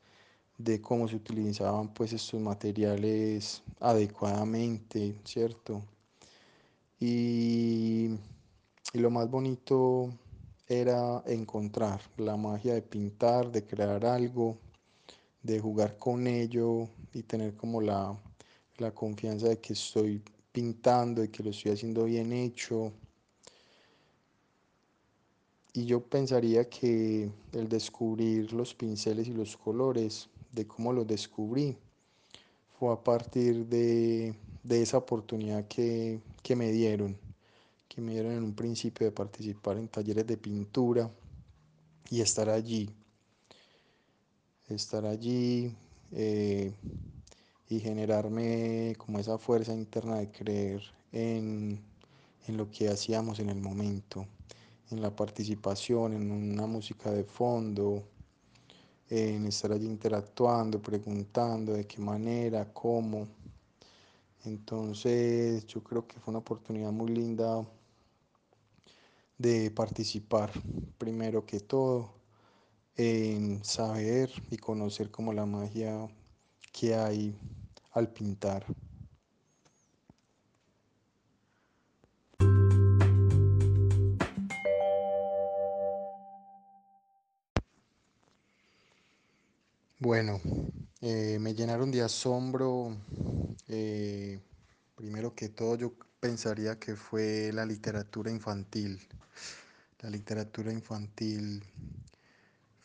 de 0.57 0.81
cómo 0.81 1.07
se 1.07 1.15
utilizaban 1.15 1.93
pues 1.93 2.12
estos 2.12 2.41
materiales 2.41 3.63
adecuadamente, 3.79 5.15
¿cierto? 5.23 5.81
Y, 6.99 8.09
y 8.91 8.99
lo 8.99 9.09
más 9.09 9.29
bonito 9.29 10.09
era 10.67 11.23
encontrar 11.27 12.01
la 12.17 12.36
magia 12.36 12.73
de 12.73 12.81
pintar, 12.81 13.53
de 13.53 13.65
crear 13.65 14.05
algo, 14.05 14.57
de 15.41 15.62
jugar 15.62 15.97
con 15.97 16.27
ello 16.27 16.89
y 17.13 17.23
tener 17.23 17.55
como 17.55 17.79
la, 17.79 18.17
la 18.77 18.91
confianza 18.91 19.49
de 19.49 19.59
que 19.59 19.73
estoy 19.73 20.21
pintando 20.51 21.23
y 21.23 21.29
que 21.29 21.43
lo 21.43 21.49
estoy 21.49 21.71
haciendo 21.71 22.05
bien 22.05 22.31
hecho. 22.33 22.91
Y 25.73 25.86
yo 25.86 26.01
pensaría 26.01 26.69
que 26.69 27.31
el 27.51 27.67
descubrir 27.67 28.53
los 28.53 28.73
pinceles 28.75 29.27
y 29.27 29.33
los 29.33 29.57
colores, 29.57 30.29
de 30.51 30.67
cómo 30.67 30.93
los 30.93 31.07
descubrí, 31.07 31.75
fue 32.77 32.93
a 32.93 33.03
partir 33.03 33.65
de, 33.65 34.36
de 34.62 34.81
esa 34.81 34.97
oportunidad 34.97 35.67
que, 35.67 36.19
que 36.43 36.55
me 36.55 36.71
dieron, 36.71 37.17
que 37.88 38.01
me 38.01 38.12
dieron 38.13 38.33
en 38.33 38.43
un 38.43 38.53
principio 38.53 39.05
de 39.05 39.12
participar 39.12 39.77
en 39.77 39.88
talleres 39.88 40.27
de 40.27 40.38
pintura 40.38 41.09
y 42.09 42.21
estar 42.21 42.49
allí, 42.49 42.91
estar 44.69 45.05
allí 45.05 45.75
eh, 46.12 46.71
y 47.75 47.79
generarme 47.79 48.95
como 48.97 49.19
esa 49.19 49.38
fuerza 49.38 49.73
interna 49.73 50.17
de 50.17 50.31
creer 50.31 50.81
en, 51.12 51.81
en 52.47 52.57
lo 52.57 52.69
que 52.69 52.89
hacíamos 52.89 53.39
en 53.39 53.49
el 53.49 53.59
momento, 53.59 54.27
en 54.91 55.01
la 55.01 55.15
participación, 55.15 56.13
en 56.13 56.31
una 56.31 56.67
música 56.67 57.12
de 57.12 57.23
fondo, 57.23 58.03
en 59.09 59.45
estar 59.47 59.71
allí 59.71 59.86
interactuando, 59.86 60.81
preguntando 60.81 61.73
de 61.73 61.86
qué 61.88 61.99
manera, 61.99 62.71
cómo. 62.73 63.27
Entonces 64.45 65.65
yo 65.67 65.83
creo 65.83 66.07
que 66.07 66.19
fue 66.19 66.31
una 66.31 66.39
oportunidad 66.39 66.91
muy 66.91 67.09
linda 67.12 67.65
de 69.38 69.71
participar, 69.71 70.51
primero 70.97 71.45
que 71.45 71.59
todo, 71.59 72.13
en 72.95 73.63
saber 73.63 74.31
y 74.51 74.57
conocer 74.57 75.09
como 75.09 75.33
la 75.33 75.45
magia 75.45 76.07
que 76.71 76.95
hay 76.95 77.36
al 77.93 78.10
pintar. 78.10 78.65
Bueno, 89.99 90.41
eh, 91.01 91.38
me 91.39 91.53
llenaron 91.53 91.89
de 91.91 92.01
asombro. 92.01 92.97
eh, 93.69 94.39
primero 94.95 95.34
que 95.34 95.49
todo, 95.49 95.75
yo 95.77 95.93
pensaría 96.19 96.77
que 96.79 96.95
fue 96.95 97.51
la 97.53 97.65
literatura 97.65 98.29
infantil. 98.32 98.99
La 100.01 100.10
literatura 100.10 100.73
infantil 100.73 101.63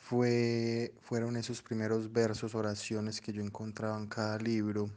fue, 0.09 0.94
fueron 1.03 1.37
esos 1.37 1.61
primeros 1.61 2.11
versos, 2.11 2.55
oraciones 2.55 3.21
que 3.21 3.31
yo 3.31 3.42
encontraba 3.42 3.99
en 3.99 4.07
cada 4.07 4.38
libro 4.38 4.88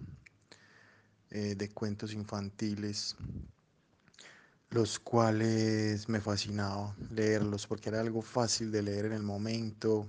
eh, 1.31 1.55
de 1.55 1.69
cuentos 1.69 2.13
infantiles, 2.13 3.17
los 4.69 4.99
cuales 4.99 6.07
me 6.07 6.21
fascinaba 6.21 6.95
leerlos 7.09 7.67
porque 7.67 7.89
era 7.89 7.99
algo 7.99 8.21
fácil 8.21 8.71
de 8.71 8.83
leer 8.83 9.05
en 9.05 9.11
el 9.11 9.23
momento 9.23 10.07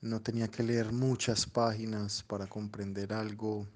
no 0.00 0.20
tenía 0.20 0.48
que 0.48 0.62
leer 0.62 0.92
muchas 0.92 1.44
páginas 1.46 2.22
para 2.22 2.46
comprender 2.46 3.12
algo 3.12 3.66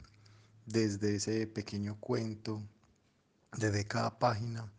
desde 0.66 1.16
ese 1.16 1.48
pequeño 1.48 1.96
cuento, 1.98 2.62
desde 3.56 3.86
cada 3.86 4.16
página. 4.18 4.70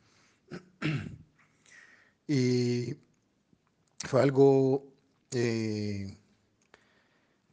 y 2.28 2.96
fue 4.06 4.22
algo 4.22 4.99
eh, 5.32 6.18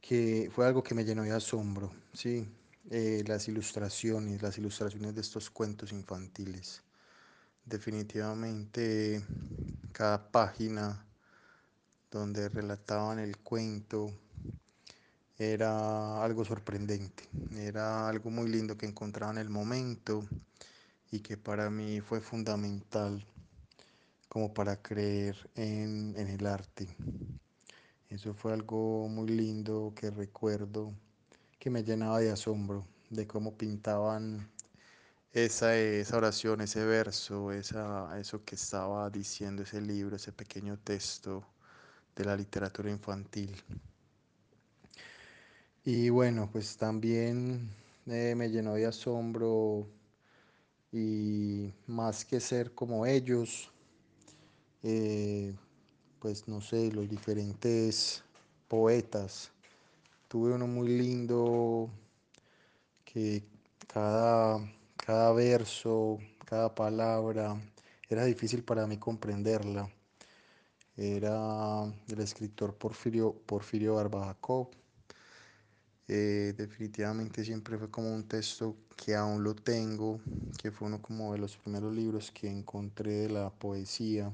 que 0.01 0.51
fue 0.55 0.67
algo 0.67 0.83
que 0.83 0.95
me 0.95 1.05
llenó 1.05 1.23
de 1.23 1.33
asombro, 1.33 1.93
sí, 2.12 2.49
eh, 2.91 3.25
las 3.27 3.49
ilustraciones, 3.49 4.43
las 4.43 4.57
ilustraciones 4.59 5.15
de 5.15 5.21
estos 5.21 5.51
cuentos 5.51 5.93
infantiles. 5.93 6.83
Definitivamente 7.65 9.25
cada 9.93 10.31
página 10.31 11.05
donde 12.11 12.49
relataban 12.49 13.19
el 13.19 13.37
cuento, 13.39 14.12
era 15.39 16.23
algo 16.25 16.45
sorprendente, 16.45 17.29
era 17.57 18.09
algo 18.09 18.31
muy 18.31 18.49
lindo 18.49 18.77
que 18.77 18.87
encontraba 18.87 19.33
en 19.33 19.39
el 19.39 19.51
momento 19.51 20.25
y 21.11 21.21
que 21.21 21.37
para 21.37 21.71
mí 21.71 22.01
fue 22.01 22.21
fundamental 22.21 23.27
como 24.29 24.55
para 24.55 24.81
creer 24.83 25.37
en, 25.55 26.15
en 26.17 26.29
el 26.29 26.47
arte. 26.47 26.89
Eso 28.11 28.35
fue 28.35 28.53
algo 28.53 29.09
muy 29.09 29.29
lindo 29.29 29.92
que 29.97 30.11
recuerdo 30.11 30.92
que 31.59 31.71
me 31.71 31.83
llenaba 31.83 32.21
de 32.21 32.31
asombro 32.31 32.87
de 33.11 33.27
cómo 33.27 33.57
pintaban 33.57 34.49
esa, 35.33 35.77
esa 35.77 36.16
oración, 36.16 36.61
ese 36.61 36.85
verso, 36.85 37.53
esa, 37.53 38.19
eso 38.19 38.45
que 38.45 38.55
estaba 38.55 39.11
diciendo 39.11 39.62
ese 39.62 39.81
libro, 39.81 40.16
ese 40.16 40.33
pequeño 40.33 40.79
texto 40.79 41.45
de 42.14 42.25
la 42.25 42.37
literatura 42.37 42.90
infantil. 42.90 43.55
Y 45.85 46.09
bueno, 46.11 46.49
pues 46.51 46.77
también 46.77 47.71
eh, 48.07 48.35
me 48.37 48.51
llenó 48.51 48.75
de 48.75 48.87
asombro 48.87 49.87
y 50.92 51.73
más 51.87 52.25
que 52.25 52.40
ser 52.40 52.73
como 52.73 53.07
ellos, 53.07 53.71
eh, 54.83 55.55
pues 56.21 56.49
no 56.49 56.61
sé, 56.61 56.91
los 56.93 57.09
diferentes 57.09 58.23
poetas. 58.69 59.51
Tuve 60.29 60.53
uno 60.53 60.67
muy 60.67 60.89
lindo 60.89 61.91
que 63.05 63.45
cada, 63.87 64.59
cada 64.97 65.33
verso, 65.33 66.19
cada 66.45 66.75
palabra, 66.75 67.61
era 68.09 68.25
difícil 68.25 68.63
para 68.65 68.87
mí 68.87 68.99
comprenderla 68.99 69.91
era 70.97 71.85
el 72.09 72.21
escritor 72.21 72.75
Porfirio, 72.75 73.35
Porfirio 73.45 73.97
Jacob. 73.97 74.71
Eh, 76.09 76.55
definitivamente 76.57 77.45
siempre 77.45 77.77
fue 77.77 77.91
como 77.91 78.15
un 78.15 78.27
texto 78.27 78.77
que 78.97 79.15
aún 79.15 79.43
lo 79.43 79.55
tengo, 79.55 80.21
que 80.57 80.71
fue 80.71 80.89
uno 80.89 81.03
como 81.03 81.33
de 81.33 81.39
los 81.39 81.57
primeros 81.57 81.95
libros 81.95 82.31
que 82.31 82.49
encontré 82.49 83.13
de 83.13 83.29
la 83.29 83.51
poesía. 83.51 84.33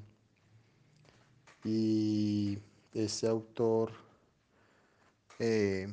Y 1.64 2.58
este 2.92 3.28
autor, 3.28 3.92
eh, 5.38 5.92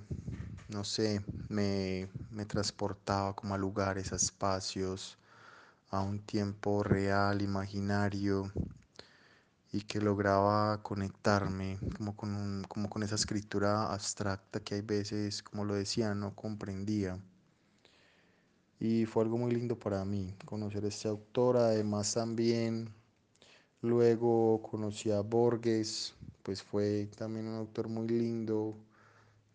no 0.69 0.84
sé, 0.84 1.23
me, 1.49 2.10
me 2.32 2.45
transportaba 2.45 3.36
como 3.36 3.53
a 3.53 3.58
lugares, 3.58 4.12
a 4.12 4.15
espacios, 4.15 5.17
a 5.91 6.01
un 6.01 6.19
tiempo 6.19 6.84
real, 6.84 7.41
imaginario 7.41 8.51
y 9.71 9.82
que 9.82 10.01
lograba 10.01 10.82
conectarme 10.82 11.77
como 11.97 12.15
con, 12.15 12.63
como 12.67 12.89
con 12.89 13.03
esa 13.03 13.15
escritura 13.15 13.91
abstracta 13.93 14.60
que 14.62 14.75
hay 14.75 14.82
veces, 14.82 15.43
como 15.43 15.65
lo 15.65 15.75
decía, 15.75 16.15
no 16.15 16.36
comprendía. 16.36 17.19
Y 18.79 19.05
fue 19.05 19.23
algo 19.23 19.38
muy 19.38 19.51
lindo 19.51 19.77
para 19.77 20.03
mí 20.05 20.34
conocer 20.45 20.86
a 20.86 20.88
este 20.88 21.08
autor. 21.08 21.58
Además 21.58 22.13
también 22.13 22.89
luego 23.81 24.61
conocí 24.61 25.11
a 25.11 25.21
Borges, 25.21 26.13
pues 26.43 26.63
fue 26.63 27.07
también 27.17 27.47
un 27.47 27.55
autor 27.55 27.87
muy 27.87 28.07
lindo 28.07 28.75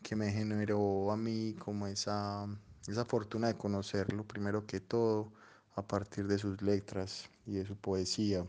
que 0.03 0.17
me 0.17 0.31
generó 0.31 1.11
a 1.11 1.17
mí 1.17 1.55
como 1.59 1.87
esa, 1.87 2.47
esa 2.87 3.05
fortuna 3.05 3.49
de 3.49 3.57
conocerlo, 3.57 4.25
primero 4.25 4.67
que 4.67 4.81
todo, 4.81 5.33
a 5.77 5.83
partir 5.83 6.27
de 6.27 6.39
sus 6.39 6.63
letras 6.63 7.29
y 7.47 7.55
de 7.55 7.67
su 7.67 7.77
poesía. 7.77 8.47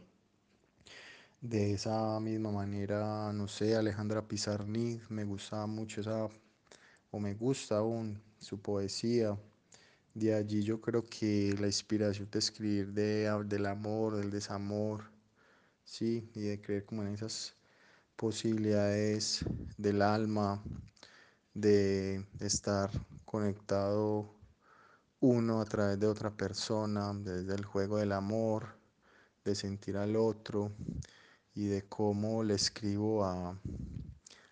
De 1.42 1.74
esa 1.74 2.20
misma 2.20 2.52
manera, 2.52 3.32
no 3.34 3.48
sé, 3.48 3.76
Alejandra 3.76 4.28
Pizarnik, 4.28 5.10
me 5.10 5.24
gustaba 5.24 5.68
mucho 5.68 6.02
esa, 6.02 6.28
o 7.12 7.20
me 7.20 7.34
gusta 7.36 7.78
aún 7.78 8.22
su 8.40 8.60
poesía. 8.60 9.38
De 10.14 10.34
allí 10.34 10.64
yo 10.64 10.82
creo 10.82 11.04
que 11.04 11.56
la 11.60 11.68
inspiración 11.68 12.30
de 12.32 12.40
escribir 12.40 12.94
de, 12.94 13.30
del 13.46 13.66
amor, 13.66 14.18
del 14.18 14.32
desamor, 14.32 15.15
sí, 15.86 16.30
y 16.34 16.42
de 16.42 16.62
creer 16.62 16.86
como 16.86 17.04
en 17.04 17.10
esas 17.14 17.56
posibilidades 18.16 19.46
del 19.78 20.02
alma, 20.02 20.62
de 21.54 22.26
estar 22.40 22.90
conectado 23.24 24.34
uno 25.22 25.62
a 25.62 25.66
través 25.66 26.00
de 26.00 26.08
otra 26.08 26.32
persona, 26.32 27.14
desde 27.14 27.56
el 27.56 27.66
juego 27.66 27.98
del 27.98 28.12
amor, 28.12 28.78
de 29.46 29.56
sentir 29.56 29.98
al 29.98 30.16
otro 30.16 30.72
y 31.54 31.68
de 31.68 31.84
cómo 31.84 32.44
le 32.44 32.56
escribo 32.56 33.24
a, 33.24 33.58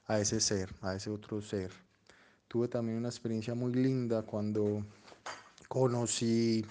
a 0.08 0.19
ese 0.19 0.39
ser, 0.39 0.74
a 0.82 0.96
ese 0.96 1.10
otro 1.10 1.41
ser. 1.41 1.72
tuve 2.48 2.67
también 2.67 3.00
una 3.00 3.10
experiencia 3.10 3.56
muy 3.56 3.74
linda 3.74 4.22
cuando 4.24 4.86
conocí 5.67 6.65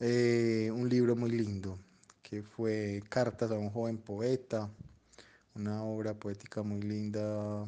eh, 0.00 0.70
un 0.72 0.88
libro 0.88 1.16
muy 1.16 1.30
lindo 1.30 1.78
fue 2.42 3.02
Cartas 3.08 3.50
a 3.50 3.58
un 3.58 3.70
joven 3.70 3.98
poeta, 3.98 4.68
una 5.54 5.84
obra 5.84 6.14
poética 6.14 6.62
muy 6.62 6.82
linda, 6.82 7.66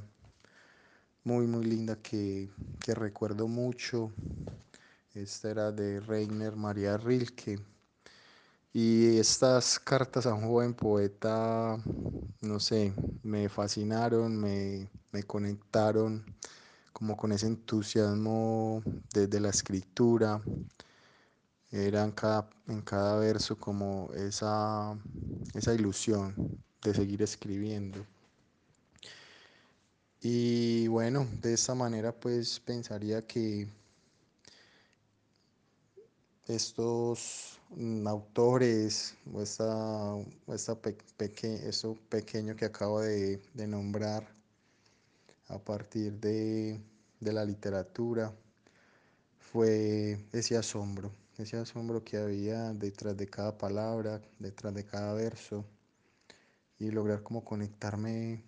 muy 1.24 1.46
muy 1.46 1.64
linda 1.64 1.96
que, 1.96 2.48
que 2.80 2.94
recuerdo 2.94 3.48
mucho. 3.48 4.10
Esta 5.14 5.50
era 5.50 5.72
de 5.72 6.00
Reiner 6.00 6.56
María 6.56 6.96
Rilke. 6.96 7.58
Y 8.72 9.18
estas 9.18 9.78
cartas 9.78 10.26
a 10.26 10.34
un 10.34 10.46
joven 10.46 10.74
poeta, 10.74 11.78
no 12.42 12.60
sé, 12.60 12.92
me 13.22 13.48
fascinaron, 13.48 14.36
me, 14.36 14.88
me 15.12 15.22
conectaron 15.22 16.24
como 16.92 17.16
con 17.16 17.32
ese 17.32 17.46
entusiasmo 17.46 18.82
desde 19.14 19.40
la 19.40 19.50
escritura. 19.50 20.40
Era 21.76 22.04
en 22.04 22.12
cada, 22.12 23.18
verso 23.18 23.58
como 23.58 24.10
esa, 24.14 24.98
esa 25.54 25.74
ilusión 25.74 26.34
de 26.82 26.94
seguir 26.94 27.20
escribiendo. 27.20 28.06
Y 30.22 30.88
bueno, 30.88 31.26
de 31.42 31.52
esta 31.52 31.74
manera 31.74 32.12
pues 32.12 32.60
pensaría 32.60 33.26
que 33.26 33.68
estos 36.46 37.60
autores 38.06 39.14
o 39.34 39.42
esta, 39.42 40.16
esta 40.48 40.74
peque, 40.80 41.68
esto 41.68 41.94
pequeño 42.08 42.56
que 42.56 42.64
acabo 42.64 43.00
de, 43.02 43.38
de 43.52 43.66
nombrar 43.66 44.26
a 45.48 45.58
partir 45.58 46.14
de, 46.20 46.80
de 47.20 47.32
la 47.34 47.44
literatura 47.44 48.32
fue 49.38 50.18
ese 50.32 50.56
asombro, 50.56 51.10
ese 51.38 51.58
asombro 51.58 52.02
que 52.02 52.16
había 52.16 52.72
detrás 52.72 53.16
de 53.16 53.26
cada 53.26 53.58
palabra, 53.58 54.22
detrás 54.38 54.72
de 54.74 54.84
cada 54.84 55.12
verso 55.12 55.66
y 56.78 56.90
lograr 56.90 57.22
como 57.22 57.44
conectarme 57.44 58.42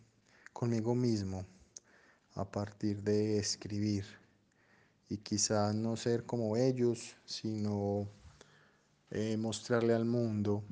conmigo 0.53 0.95
mismo 0.95 1.45
a 2.35 2.51
partir 2.51 3.03
de 3.03 3.39
escribir 3.39 4.07
y 5.11 5.19
quizás 5.19 5.75
no 5.75 5.97
ser 5.97 6.25
como 6.25 6.57
ellos, 6.57 7.17
sino 7.27 8.09
eh, 9.11 9.37
mostrarle 9.37 9.95
al 9.95 10.05
mundo 10.05 10.65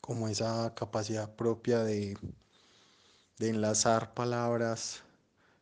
como 0.00 0.28
esa 0.28 0.72
capacidad 0.74 1.34
propia 1.34 1.80
de, 1.80 2.16
enlazar 3.38 4.12
palabras 4.12 5.02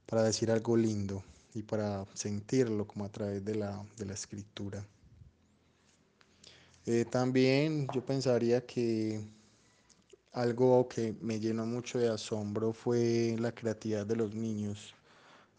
para 0.05 0.25
decir 0.25 0.51
algo 0.51 0.77
lindo 0.77 1.23
y 1.55 1.63
para 1.63 2.05
sentirlo 2.13 2.87
como 2.87 3.05
a 3.05 3.09
través 3.09 3.45
de 3.45 3.55
la 3.55 3.87
escritura. 4.13 4.85
Eh, 6.90 7.05
también 7.05 7.87
yo 7.92 8.03
pensaría 8.03 8.64
que 8.64 9.20
algo 10.33 10.88
que 10.88 11.14
me 11.20 11.38
llenó 11.38 11.66
mucho 11.66 11.98
de 11.98 12.09
asombro 12.09 12.72
fue 12.72 13.37
la 13.38 13.53
creatividad 13.53 14.07
de 14.07 14.16
los 14.16 14.35
niños. 14.35 14.94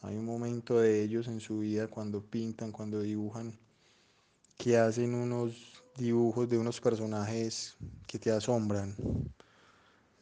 Hay 0.01 0.15
un 0.17 0.25
momento 0.25 0.79
de 0.79 1.03
ellos 1.03 1.27
en 1.27 1.39
su 1.39 1.59
vida 1.59 1.87
cuando 1.87 2.19
pintan, 2.23 2.71
cuando 2.71 3.01
dibujan, 3.01 3.55
que 4.57 4.79
hacen 4.79 5.13
unos 5.13 5.83
dibujos 5.95 6.49
de 6.49 6.57
unos 6.57 6.81
personajes 6.81 7.77
que 8.07 8.17
te 8.17 8.31
asombran. 8.31 8.95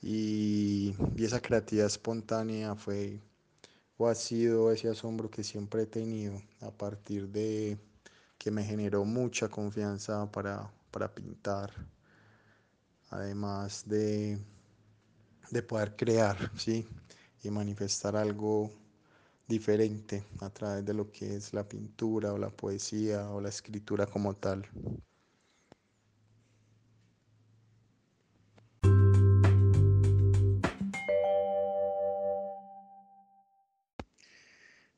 Y, 0.01 0.93
y 1.15 1.23
esa 1.23 1.39
creatividad 1.39 1.87
espontánea 1.87 2.75
fue 2.75 3.21
o 3.97 4.09
ha 4.09 4.15
sido 4.15 4.73
ese 4.73 4.89
asombro 4.89 5.31
que 5.31 5.45
siempre 5.45 5.83
he 5.83 5.87
tenido 5.87 6.41
a 6.59 6.69
partir 6.69 7.29
de 7.29 7.77
que 8.37 8.51
me 8.51 8.65
generó 8.65 9.05
mucha 9.05 9.47
confianza 9.47 10.29
para, 10.31 10.69
para 10.91 11.13
pintar, 11.13 11.71
además 13.10 13.88
de, 13.88 14.39
de 15.52 15.62
poder 15.63 15.95
crear, 15.95 16.52
¿sí? 16.58 16.88
Y 17.43 17.50
manifestar 17.50 18.15
algo 18.15 18.71
diferente 19.47 20.23
a 20.39 20.50
través 20.50 20.86
de 20.86 20.93
lo 20.93 21.12
que 21.12 21.36
es 21.36 21.54
la 21.54 21.67
pintura 21.67 22.34
o 22.34 22.38
la 22.38 22.50
poesía 22.50 23.30
o 23.30 23.39
la 23.41 23.50
escritura 23.50 24.06
como 24.06 24.36
tal. 24.36 24.67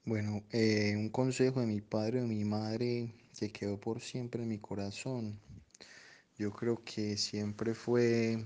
Bueno, 0.10 0.44
eh, 0.52 0.96
un 0.98 1.10
consejo 1.10 1.60
de 1.60 1.68
mi 1.68 1.82
padre 1.82 2.20
o 2.20 2.22
de 2.24 2.28
mi 2.28 2.44
madre 2.44 3.14
que 3.38 3.52
quedó 3.52 3.80
por 3.80 4.02
siempre 4.02 4.42
en 4.42 4.50
mi 4.50 4.58
corazón, 4.58 5.40
yo 6.40 6.52
creo 6.54 6.82
que 6.86 7.18
siempre 7.18 7.74
fue 7.76 8.46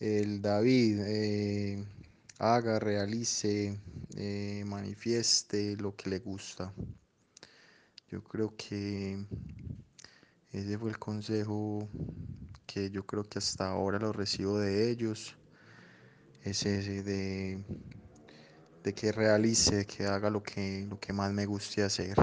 el 0.00 0.42
David, 0.42 1.00
eh, 1.06 1.84
haga, 2.40 2.80
realice, 2.80 3.78
eh, 4.16 4.64
manifieste 4.66 5.76
lo 5.76 5.94
que 5.94 6.10
le 6.10 6.18
gusta. 6.18 6.72
Yo 8.10 8.24
creo 8.24 8.56
que 8.56 9.24
ese 10.52 10.76
fue 10.78 10.90
el 10.90 10.98
consejo 10.98 11.88
que 12.66 12.90
yo 12.90 13.06
creo 13.06 13.22
que 13.22 13.38
hasta 13.38 13.70
ahora 13.70 14.00
lo 14.00 14.12
recibo 14.12 14.58
de 14.58 14.90
ellos. 14.90 15.36
Es 16.42 16.66
ese 16.66 17.04
de, 17.04 17.62
de 18.82 18.94
que 18.94 19.12
realice, 19.12 19.86
que 19.86 20.06
haga 20.06 20.28
lo 20.28 20.42
que, 20.42 20.86
lo 20.90 20.98
que 20.98 21.12
más 21.12 21.32
me 21.32 21.46
guste 21.46 21.84
hacer. 21.84 22.16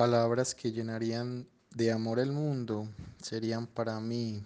Palabras 0.00 0.54
que 0.54 0.72
llenarían 0.72 1.46
de 1.74 1.92
amor 1.92 2.20
el 2.20 2.32
mundo 2.32 2.88
serían 3.20 3.66
para 3.66 4.00
mí 4.00 4.42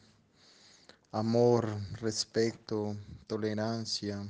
amor, 1.12 1.68
respeto, 2.00 2.96
tolerancia, 3.28 4.28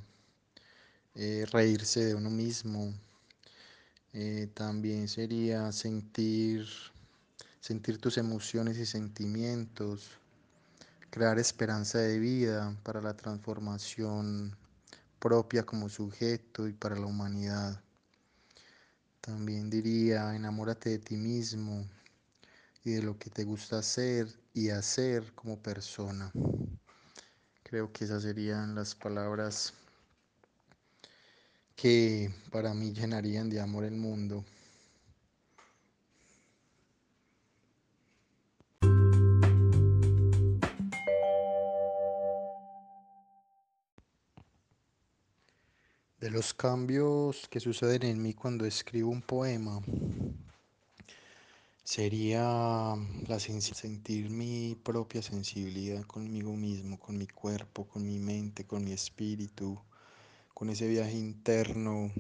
eh, 1.15 1.47
reírse 1.51 2.05
de 2.05 2.15
uno 2.15 2.29
mismo. 2.29 2.93
Eh, 4.13 4.51
también 4.53 5.09
sería 5.09 5.73
sentir, 5.73 6.67
sentir 7.59 7.97
tus 7.97 8.19
emociones 8.19 8.77
y 8.77 8.85
sentimientos, 8.85 10.11
crear 11.09 11.39
esperanza 11.39 12.01
de 12.01 12.19
vida 12.19 12.77
para 12.83 13.01
la 13.01 13.17
transformación 13.17 14.55
propia 15.19 15.65
como 15.65 15.89
sujeto 15.89 16.69
y 16.69 16.75
para 16.75 16.97
la 16.97 17.07
humanidad. 17.07 17.81
También 19.25 19.71
diría, 19.71 20.37
enamórate 20.37 20.91
de 20.91 20.99
ti 20.99 21.17
mismo 21.17 21.89
y 22.85 22.91
de 22.91 23.03
lo 23.03 23.19
que 23.19 23.31
te 23.31 23.43
gusta 23.45 23.79
hacer 23.79 24.29
y 24.53 24.69
hacer 24.69 25.33
como 25.35 25.63
persona. 25.63 26.31
Creo 27.63 27.91
que 27.91 28.05
esas 28.05 28.23
serían 28.23 28.75
las 28.75 28.95
palabras 28.95 29.73
que 31.75 32.31
para 32.53 32.75
mí 32.75 32.93
llenarían 32.93 33.49
de 33.49 33.63
amor 33.63 33.85
el 33.85 33.97
mundo. 33.97 34.45
De 46.25 46.31
los 46.31 46.55
cambios 46.55 47.47
que 47.51 47.61
suceden 47.61 48.03
en 48.05 48.23
mí 48.23 48.33
cuando 48.33 48.65
escribo 48.65 49.11
un 49.11 49.21
poema, 49.21 49.83
sería 51.85 52.95
la 53.29 53.39
sentir 53.39 54.31
mi 54.31 54.75
propia 54.75 55.21
sensibilidad 55.21 56.03
conmigo 56.05 56.57
mismo, 56.57 56.99
con 56.99 57.19
mi 57.19 57.27
cuerpo, 57.27 57.85
con 57.85 58.07
mi 58.07 58.19
mente, 58.19 58.65
con 58.65 58.83
mi 58.85 58.93
espíritu, 58.93 59.79
con 60.55 60.71
ese 60.71 60.89
viaje 60.89 61.13
interno 61.13 62.11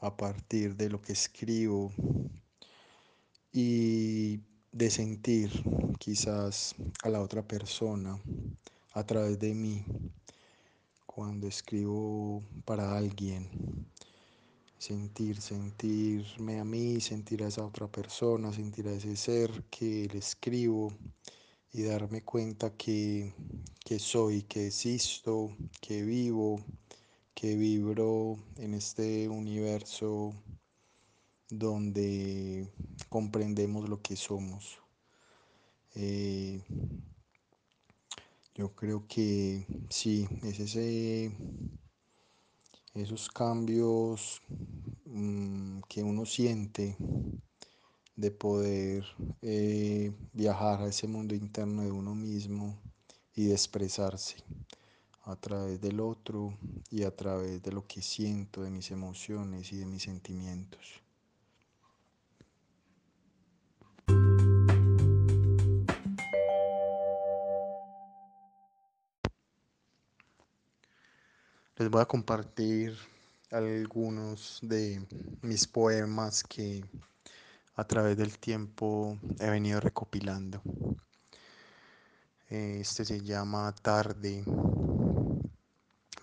a 0.00 0.16
partir 0.16 0.74
de 0.74 0.90
lo 0.90 1.00
que 1.00 1.12
escribo 1.12 1.92
y 3.52 4.40
de 4.72 4.90
sentir 4.90 5.52
quizás 6.00 6.74
a 7.04 7.08
la 7.08 7.20
otra 7.20 7.46
persona 7.46 8.18
a 8.94 9.06
través 9.06 9.38
de 9.38 9.54
mí 9.54 9.84
cuando 11.18 11.48
escribo 11.48 12.44
para 12.64 12.96
alguien. 12.96 13.48
Sentir, 14.78 15.40
sentirme 15.40 16.60
a 16.60 16.64
mí, 16.64 17.00
sentir 17.00 17.42
a 17.42 17.48
esa 17.48 17.66
otra 17.66 17.88
persona, 17.88 18.52
sentir 18.52 18.86
a 18.86 18.92
ese 18.92 19.16
ser 19.16 19.64
que 19.64 20.06
le 20.12 20.20
escribo 20.20 20.92
y 21.72 21.82
darme 21.82 22.22
cuenta 22.22 22.76
que, 22.76 23.34
que 23.84 23.98
soy, 23.98 24.42
que 24.42 24.68
existo, 24.68 25.50
que 25.80 26.04
vivo, 26.04 26.62
que 27.34 27.56
vibro 27.56 28.36
en 28.54 28.74
este 28.74 29.28
universo 29.28 30.32
donde 31.50 32.70
comprendemos 33.08 33.88
lo 33.88 34.00
que 34.02 34.14
somos. 34.14 34.78
Eh, 35.96 36.62
Yo 38.58 38.74
creo 38.74 39.06
que 39.06 39.68
sí, 39.88 40.26
es 40.42 40.58
ese, 40.58 41.30
esos 42.92 43.28
cambios 43.28 44.42
mm, 45.04 45.82
que 45.88 46.02
uno 46.02 46.26
siente 46.26 46.96
de 48.16 48.30
poder 48.32 49.04
eh, 49.42 50.10
viajar 50.32 50.82
a 50.82 50.88
ese 50.88 51.06
mundo 51.06 51.36
interno 51.36 51.82
de 51.82 51.92
uno 51.92 52.16
mismo 52.16 52.76
y 53.36 53.44
de 53.44 53.52
expresarse 53.52 54.38
a 55.22 55.36
través 55.36 55.80
del 55.80 56.00
otro 56.00 56.58
y 56.90 57.04
a 57.04 57.14
través 57.14 57.62
de 57.62 57.70
lo 57.70 57.86
que 57.86 58.02
siento, 58.02 58.62
de 58.62 58.72
mis 58.72 58.90
emociones 58.90 59.72
y 59.72 59.76
de 59.76 59.86
mis 59.86 60.02
sentimientos. 60.02 61.07
Les 71.78 71.88
voy 71.88 72.02
a 72.02 72.06
compartir 72.06 72.98
algunos 73.52 74.58
de 74.62 75.06
mis 75.42 75.68
poemas 75.68 76.42
que 76.42 76.84
a 77.76 77.84
través 77.84 78.16
del 78.16 78.36
tiempo 78.36 79.16
he 79.38 79.48
venido 79.48 79.78
recopilando. 79.78 80.60
Este 82.48 83.04
se 83.04 83.20
llama 83.20 83.72
Tarde. 83.80 84.42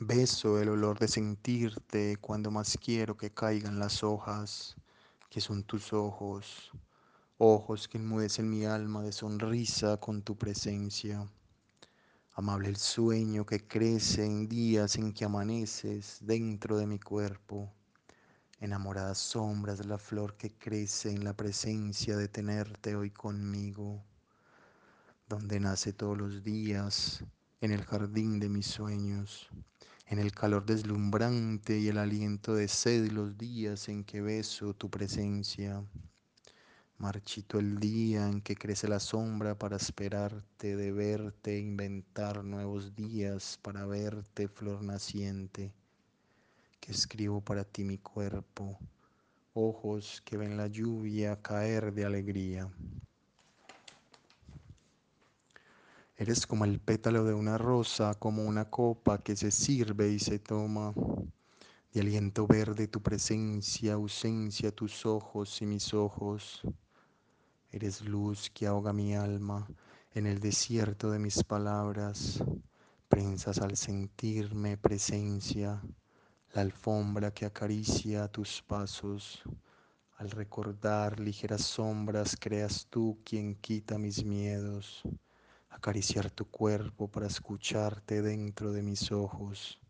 Beso 0.01 0.59
el 0.59 0.67
olor 0.67 0.99
de 0.99 1.07
sentirte 1.07 2.17
cuando 2.17 2.51
más 2.51 2.77
quiero 2.77 3.15
que 3.15 3.31
caigan 3.31 3.79
las 3.79 4.03
hojas, 4.03 4.75
que 5.29 5.39
son 5.39 5.63
tus 5.63 5.93
ojos, 5.93 6.69
ojos 7.37 7.87
que 7.87 7.97
enmudecen 7.97 8.49
mi 8.49 8.65
alma 8.65 9.03
de 9.03 9.13
sonrisa 9.13 9.95
con 10.01 10.21
tu 10.21 10.37
presencia. 10.37 11.25
Amable 12.37 12.67
el 12.67 12.75
sueño 12.75 13.45
que 13.45 13.65
crece 13.65 14.25
en 14.25 14.49
días 14.49 14.97
en 14.97 15.13
que 15.13 15.23
amaneces 15.23 16.17
dentro 16.19 16.77
de 16.77 16.85
mi 16.85 16.99
cuerpo. 16.99 17.71
Enamoradas 18.59 19.19
sombras 19.19 19.85
la 19.85 19.97
flor 19.97 20.35
que 20.35 20.51
crece 20.51 21.11
en 21.11 21.23
la 21.23 21.33
presencia 21.33 22.17
de 22.17 22.27
tenerte 22.27 22.93
hoy 22.97 23.09
conmigo. 23.09 24.03
Donde 25.29 25.61
nace 25.61 25.93
todos 25.93 26.17
los 26.17 26.43
días, 26.43 27.23
en 27.61 27.71
el 27.71 27.85
jardín 27.85 28.41
de 28.41 28.49
mis 28.49 28.67
sueños, 28.67 29.49
en 30.07 30.19
el 30.19 30.33
calor 30.33 30.65
deslumbrante 30.65 31.79
y 31.79 31.87
el 31.87 31.97
aliento 31.97 32.53
de 32.53 32.67
sed 32.67 33.13
los 33.13 33.37
días 33.37 33.87
en 33.87 34.03
que 34.03 34.19
beso 34.19 34.73
tu 34.73 34.89
presencia. 34.89 35.85
Marchito 36.97 37.59
el 37.59 37.77
día 37.77 38.25
en 38.25 38.41
que 38.41 38.55
crece 38.55 38.87
la 38.87 39.01
sombra 39.01 39.59
para 39.59 39.75
esperarte, 39.75 40.77
de 40.77 40.93
verte, 40.93 41.59
inventar 41.59 42.41
nuevos 42.45 42.95
días 42.95 43.59
para 43.61 43.85
verte, 43.85 44.47
flor 44.47 44.81
naciente, 44.81 45.73
que 46.79 46.93
escribo 46.93 47.41
para 47.41 47.65
ti 47.65 47.83
mi 47.83 47.97
cuerpo, 47.97 48.79
ojos 49.53 50.21
que 50.23 50.37
ven 50.37 50.55
la 50.55 50.67
lluvia 50.67 51.41
caer 51.41 51.93
de 51.93 52.05
alegría. 52.05 52.71
Eres 56.15 56.47
como 56.47 56.63
el 56.63 56.79
pétalo 56.79 57.25
de 57.25 57.33
una 57.33 57.57
rosa, 57.57 58.13
como 58.13 58.45
una 58.45 58.69
copa 58.69 59.17
que 59.17 59.35
se 59.35 59.51
sirve 59.51 60.11
y 60.11 60.19
se 60.19 60.39
toma. 60.39 60.93
De 61.91 61.99
aliento 61.99 62.47
verde 62.47 62.87
tu 62.87 63.01
presencia, 63.01 63.95
ausencia 63.95 64.71
tus 64.71 65.05
ojos 65.05 65.61
y 65.61 65.65
mis 65.65 65.93
ojos. 65.93 66.65
Eres 67.75 68.05
luz 68.05 68.49
que 68.51 68.67
ahoga 68.67 68.93
mi 68.93 69.15
alma 69.15 69.67
en 70.13 70.27
el 70.27 70.39
desierto 70.39 71.11
de 71.11 71.19
mis 71.19 71.43
palabras. 71.43 72.41
Prensas 73.09 73.59
al 73.59 73.75
sentirme 73.75 74.77
presencia, 74.77 75.83
la 76.53 76.61
alfombra 76.61 77.33
que 77.33 77.45
acaricia 77.45 78.29
tus 78.29 78.61
pasos. 78.61 79.43
Al 80.15 80.31
recordar 80.31 81.19
ligeras 81.19 81.63
sombras, 81.63 82.37
creas 82.39 82.87
tú 82.89 83.19
quien 83.25 83.55
quita 83.55 83.97
mis 83.97 84.23
miedos. 84.23 85.03
Acariciar 85.69 86.31
tu 86.31 86.45
cuerpo 86.45 87.09
para 87.09 87.27
escucharte 87.27 88.21
dentro 88.21 88.71
de 88.71 88.83
mis 88.83 89.11
ojos. 89.11 89.81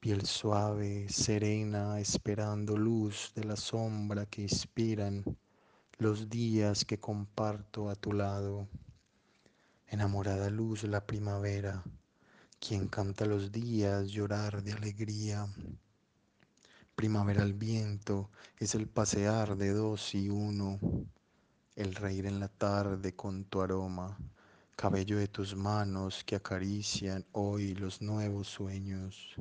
Piel 0.00 0.24
suave, 0.24 1.10
serena, 1.10 2.00
esperando 2.00 2.74
luz 2.74 3.32
de 3.34 3.44
la 3.44 3.56
sombra 3.56 4.24
que 4.24 4.40
inspiran 4.40 5.22
los 6.02 6.28
días 6.28 6.84
que 6.84 6.98
comparto 6.98 7.88
a 7.88 7.94
tu 7.94 8.12
lado. 8.12 8.66
Enamorada 9.86 10.50
luz 10.50 10.82
la 10.82 11.06
primavera, 11.06 11.84
quien 12.58 12.88
canta 12.88 13.24
los 13.24 13.52
días 13.52 14.08
llorar 14.08 14.64
de 14.64 14.72
alegría. 14.72 15.46
Primavera 16.96 17.42
al 17.42 17.52
viento 17.52 18.30
es 18.58 18.74
el 18.74 18.88
pasear 18.88 19.56
de 19.56 19.70
dos 19.70 20.12
y 20.16 20.28
uno, 20.28 20.80
el 21.76 21.94
reír 21.94 22.26
en 22.26 22.40
la 22.40 22.48
tarde 22.48 23.14
con 23.14 23.44
tu 23.44 23.62
aroma, 23.62 24.18
cabello 24.74 25.18
de 25.18 25.28
tus 25.28 25.54
manos 25.54 26.24
que 26.24 26.34
acarician 26.34 27.24
hoy 27.30 27.76
los 27.76 28.02
nuevos 28.02 28.48
sueños. 28.48 29.36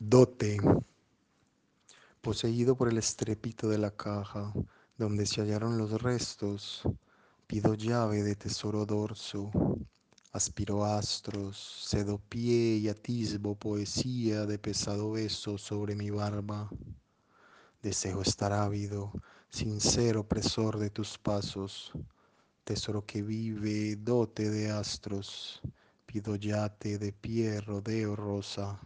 Dote 0.00 0.58
Poseído 2.26 2.76
por 2.76 2.88
el 2.88 2.98
estrépito 2.98 3.68
de 3.68 3.78
la 3.78 3.92
caja, 3.92 4.52
donde 4.98 5.26
se 5.26 5.42
hallaron 5.42 5.78
los 5.78 6.02
restos, 6.02 6.82
pido 7.46 7.74
llave 7.74 8.24
de 8.24 8.34
tesoro 8.34 8.84
dorso, 8.84 9.48
aspiro 10.32 10.84
astros, 10.84 11.86
cedo 11.88 12.18
pie 12.18 12.78
y 12.78 12.88
atisbo 12.88 13.54
poesía 13.54 14.44
de 14.44 14.58
pesado 14.58 15.12
beso 15.12 15.56
sobre 15.56 15.94
mi 15.94 16.10
barba. 16.10 16.68
Deseo 17.80 18.22
estar 18.22 18.52
ávido, 18.52 19.12
sincero 19.48 20.22
opresor 20.22 20.80
de 20.80 20.90
tus 20.90 21.18
pasos, 21.18 21.92
tesoro 22.64 23.06
que 23.06 23.22
vive, 23.22 23.94
dote 23.94 24.50
de 24.50 24.72
astros, 24.72 25.62
pido 26.06 26.34
yate 26.34 26.98
de 26.98 27.12
pie, 27.12 27.60
rodeo 27.60 28.16
rosa. 28.16 28.80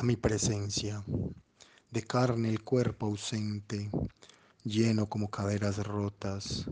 A 0.00 0.02
mi 0.02 0.16
presencia, 0.16 1.04
de 1.90 2.02
carne 2.02 2.48
el 2.48 2.64
cuerpo 2.64 3.04
ausente, 3.04 3.90
lleno 4.64 5.10
como 5.10 5.28
caderas 5.28 5.76
rotas, 5.86 6.64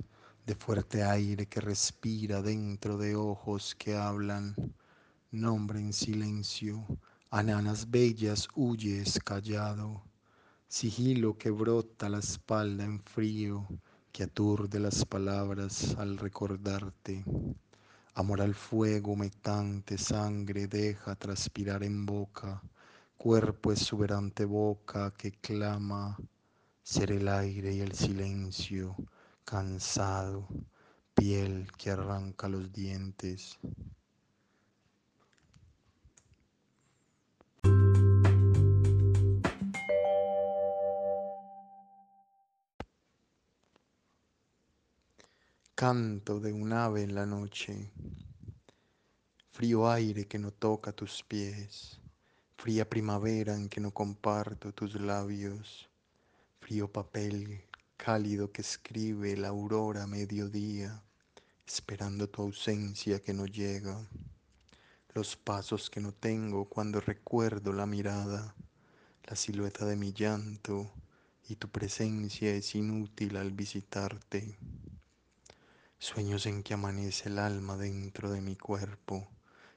de 0.47 0.55
fuerte 0.55 1.03
aire 1.03 1.45
que 1.45 1.61
respira 1.61 2.41
dentro 2.41 2.97
de 2.97 3.17
ojos 3.17 3.75
que 3.75 3.95
hablan, 3.95 4.55
nombre 5.31 5.79
en 5.79 5.93
silencio, 5.93 6.87
ananas 7.29 7.91
bellas 7.91 8.49
huyes 8.55 9.19
callado, 9.23 10.03
sigilo 10.67 11.37
que 11.37 11.51
brota 11.51 12.09
la 12.09 12.21
espalda 12.21 12.85
en 12.87 12.99
frío, 12.99 13.67
que 14.11 14.23
aturde 14.23 14.81
las 14.81 15.05
palabras 15.05 15.95
al 15.99 16.17
recordarte. 16.17 17.27
Amor 18.15 18.41
al 18.41 18.55
fuego 18.55 19.17
metante, 19.17 19.99
sangre 19.99 20.67
deja 20.67 21.15
transpirar 21.15 21.85
en 21.85 22.07
boca, 22.07 22.63
cuerpo 23.19 23.73
exuberante 23.73 24.45
boca 24.45 25.13
que 25.19 25.33
clama 25.33 26.17
ser 26.85 27.11
el 27.11 27.27
aire 27.27 27.75
y 27.75 27.81
el 27.81 27.93
silencio, 27.93 28.95
cansado, 29.45 30.47
piel 31.15 31.69
que 31.77 31.91
arranca 31.91 32.49
los 32.49 32.73
dientes. 32.73 33.59
Canto 45.75 46.39
de 46.39 46.53
un 46.53 46.73
ave 46.73 47.03
en 47.03 47.17
la 47.17 47.27
noche, 47.27 47.91
frío 49.51 49.91
aire 49.91 50.29
que 50.29 50.39
no 50.39 50.53
toca 50.53 50.93
tus 50.93 51.25
pies 51.25 52.01
fría 52.59 52.91
primavera 52.91 53.55
en 53.55 53.69
que 53.69 53.81
no 53.81 53.93
comparto 53.93 54.73
tus 54.73 55.01
labios, 55.01 55.89
frío 56.59 56.93
papel 56.93 57.63
cálido 57.97 58.51
que 58.51 58.63
escribe 58.63 59.37
la 59.37 59.49
aurora 59.49 60.09
mediodía, 60.09 61.01
esperando 61.65 62.29
tu 62.29 62.43
ausencia 62.43 63.23
que 63.23 63.33
no 63.33 63.47
llega, 63.47 64.05
los 65.15 65.37
pasos 65.37 65.89
que 65.89 66.01
no 66.01 66.13
tengo 66.13 66.69
cuando 66.69 67.01
recuerdo 67.01 67.73
la 67.73 67.87
mirada, 67.87 68.57
la 69.23 69.37
silueta 69.37 69.87
de 69.87 69.95
mi 69.95 70.13
llanto 70.13 70.91
y 71.49 71.55
tu 71.55 71.69
presencia 71.69 72.53
es 72.53 72.75
inútil 72.75 73.37
al 73.37 73.53
visitarte. 73.53 74.59
Sueños 76.01 76.45
en 76.47 76.65
que 76.65 76.75
amanece 76.75 77.29
el 77.29 77.39
alma 77.39 77.77
dentro 77.77 78.33
de 78.33 78.41
mi 78.41 78.57
cuerpo, 78.57 79.29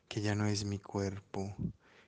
que 0.07 0.21
ya 0.21 0.33
no 0.33 0.47
es 0.47 0.65
mi 0.65 0.79
cuerpo, 0.79 1.55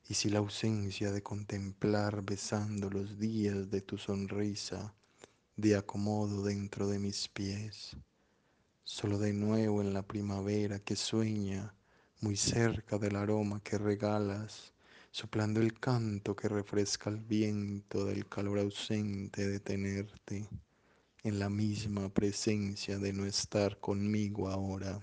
y 0.08 0.14
si 0.16 0.30
la 0.30 0.39
ausencia 0.39 1.12
de 1.12 1.24
contemplar 1.24 2.24
besando 2.24 2.89
los 2.89 3.18
días 3.18 3.70
de 3.72 3.82
tu 3.82 3.97
sonrisa 3.97 4.93
de 5.56 5.76
acomodo 5.76 6.43
dentro 6.43 6.88
de 6.88 6.99
mis 6.99 7.28
pies, 7.28 7.95
solo 8.84 9.18
de 9.18 9.34
nuevo 9.34 9.82
en 9.82 9.93
la 9.93 10.01
primavera 10.01 10.80
que 10.80 10.95
sueña 10.95 11.74
muy 12.22 12.36
cerca 12.36 12.97
del 12.97 13.16
aroma 13.16 13.62
que 13.64 13.78
regalas, 13.78 14.74
soplando 15.12 15.62
el 15.62 15.80
canto 15.80 16.36
que 16.36 16.49
refresca 16.49 17.10
el 17.10 17.18
viento 17.18 18.06
del 18.06 18.28
calor 18.28 18.60
ausente 18.60 19.47
de 19.47 19.60
tenerte 19.60 20.49
en 21.24 21.39
la 21.39 21.49
misma 21.49 22.10
presencia 22.10 22.97
de 22.97 23.14
no 23.14 23.26
estar 23.26 23.80
conmigo 23.80 24.49
ahora. 24.49 25.01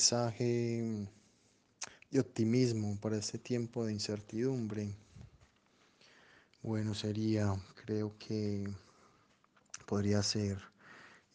Mensaje 0.00 1.06
de 2.10 2.20
optimismo 2.20 2.98
para 3.02 3.18
este 3.18 3.36
tiempo 3.36 3.84
de 3.84 3.92
incertidumbre. 3.92 4.96
Bueno, 6.62 6.94
sería, 6.94 7.54
creo 7.84 8.16
que 8.18 8.66
podría 9.84 10.22
ser, 10.22 10.58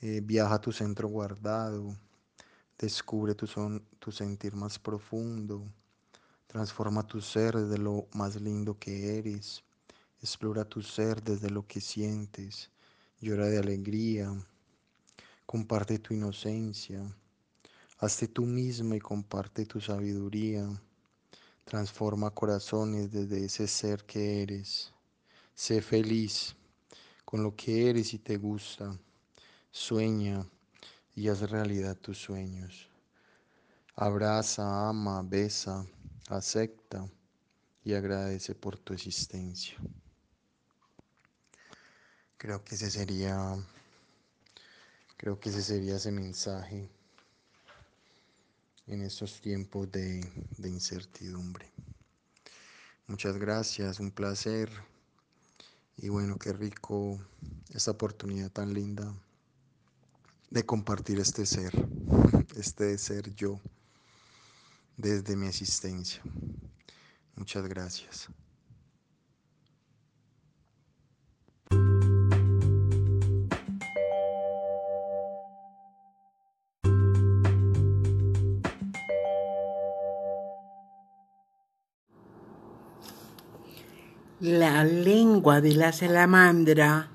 eh, 0.02 0.20
viaja 0.24 0.56
a 0.56 0.62
tu 0.62 0.72
centro 0.72 1.08
guardado, 1.08 1.96
Descubre 2.80 3.36
tu, 3.36 3.46
son, 3.46 3.86
tu 4.00 4.12
sentir 4.12 4.56
más 4.56 4.80
profundo. 4.80 5.64
Transforma 6.48 7.06
tu 7.06 7.22
ser 7.22 7.56
desde 7.56 7.78
lo 7.78 8.08
más 8.14 8.42
lindo 8.42 8.80
que 8.80 9.20
eres. 9.20 9.64
Explora 10.24 10.66
tu 10.66 10.82
ser 10.82 11.22
desde 11.22 11.52
lo 11.52 11.68
que 11.68 11.82
sientes. 11.82 12.72
Llora 13.22 13.46
de 13.46 13.60
alegría. 13.60 14.34
Comparte 15.46 16.00
tu 16.00 16.16
inocencia. 16.16 17.16
Hazte 17.98 18.28
tú 18.28 18.46
misma 18.46 18.98
y 18.98 19.00
comparte 19.00 19.66
tu 19.66 19.80
sabiduría. 19.80 20.68
Transforma 21.64 22.30
corazones 22.30 23.10
desde 23.10 23.46
ese 23.46 23.70
ser 23.70 24.04
que 24.04 24.42
eres. 24.42 24.92
Sé 25.54 25.82
feliz 25.82 26.58
con 27.24 27.42
lo 27.42 27.56
que 27.56 27.90
eres 27.90 28.14
y 28.14 28.20
te 28.20 28.36
gusta. 28.36 29.00
Sueña 29.72 30.46
y 31.16 31.30
haz 31.30 31.50
realidad 31.50 31.96
tus 31.96 32.18
sueños. 32.18 32.90
Abraza, 33.96 34.90
ama, 34.90 35.22
besa, 35.22 35.86
acepta 36.28 37.10
y 37.86 37.94
agradece 37.94 38.56
por 38.56 38.78
tu 38.78 38.94
existencia. 38.94 39.78
Creo 42.38 42.62
que 42.62 42.76
ese 42.76 42.92
sería, 42.92 43.56
creo 45.16 45.40
que 45.40 45.48
ese 45.48 45.62
sería 45.62 45.96
ese 45.96 46.12
mensaje 46.12 46.90
en 48.88 49.02
estos 49.02 49.42
tiempos 49.42 49.92
de, 49.92 50.22
incertidumbre. 50.64 51.72
Muchas 53.08 53.38
gracias, 53.38 54.00
un 54.00 54.12
placer. 54.12 54.70
Y 55.98 56.10
bueno, 56.10 56.38
qué 56.38 56.54
rico 56.54 57.20
esta 57.74 57.92
oportunidad 57.92 58.52
tan 58.52 58.74
linda 58.74 59.14
de 60.50 60.66
compartir 60.66 61.20
este 61.20 61.46
ser, 61.46 61.74
este 62.56 62.98
ser 62.98 63.34
yo, 63.36 63.60
desde 64.98 65.36
mi 65.36 65.48
existencia. 65.48 66.22
Muchas 67.36 67.68
gracias. 67.68 68.30
La 84.42 84.84
lengua 84.84 85.62
de 85.62 85.76
la 85.76 85.94
salamandra, 85.94 87.08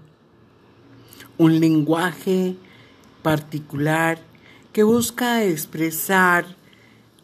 un 1.37 1.61
lenguaje 1.61 2.57
particular 3.21 4.19
que 4.73 4.85
busca 4.85 5.45
expresar 5.45 6.47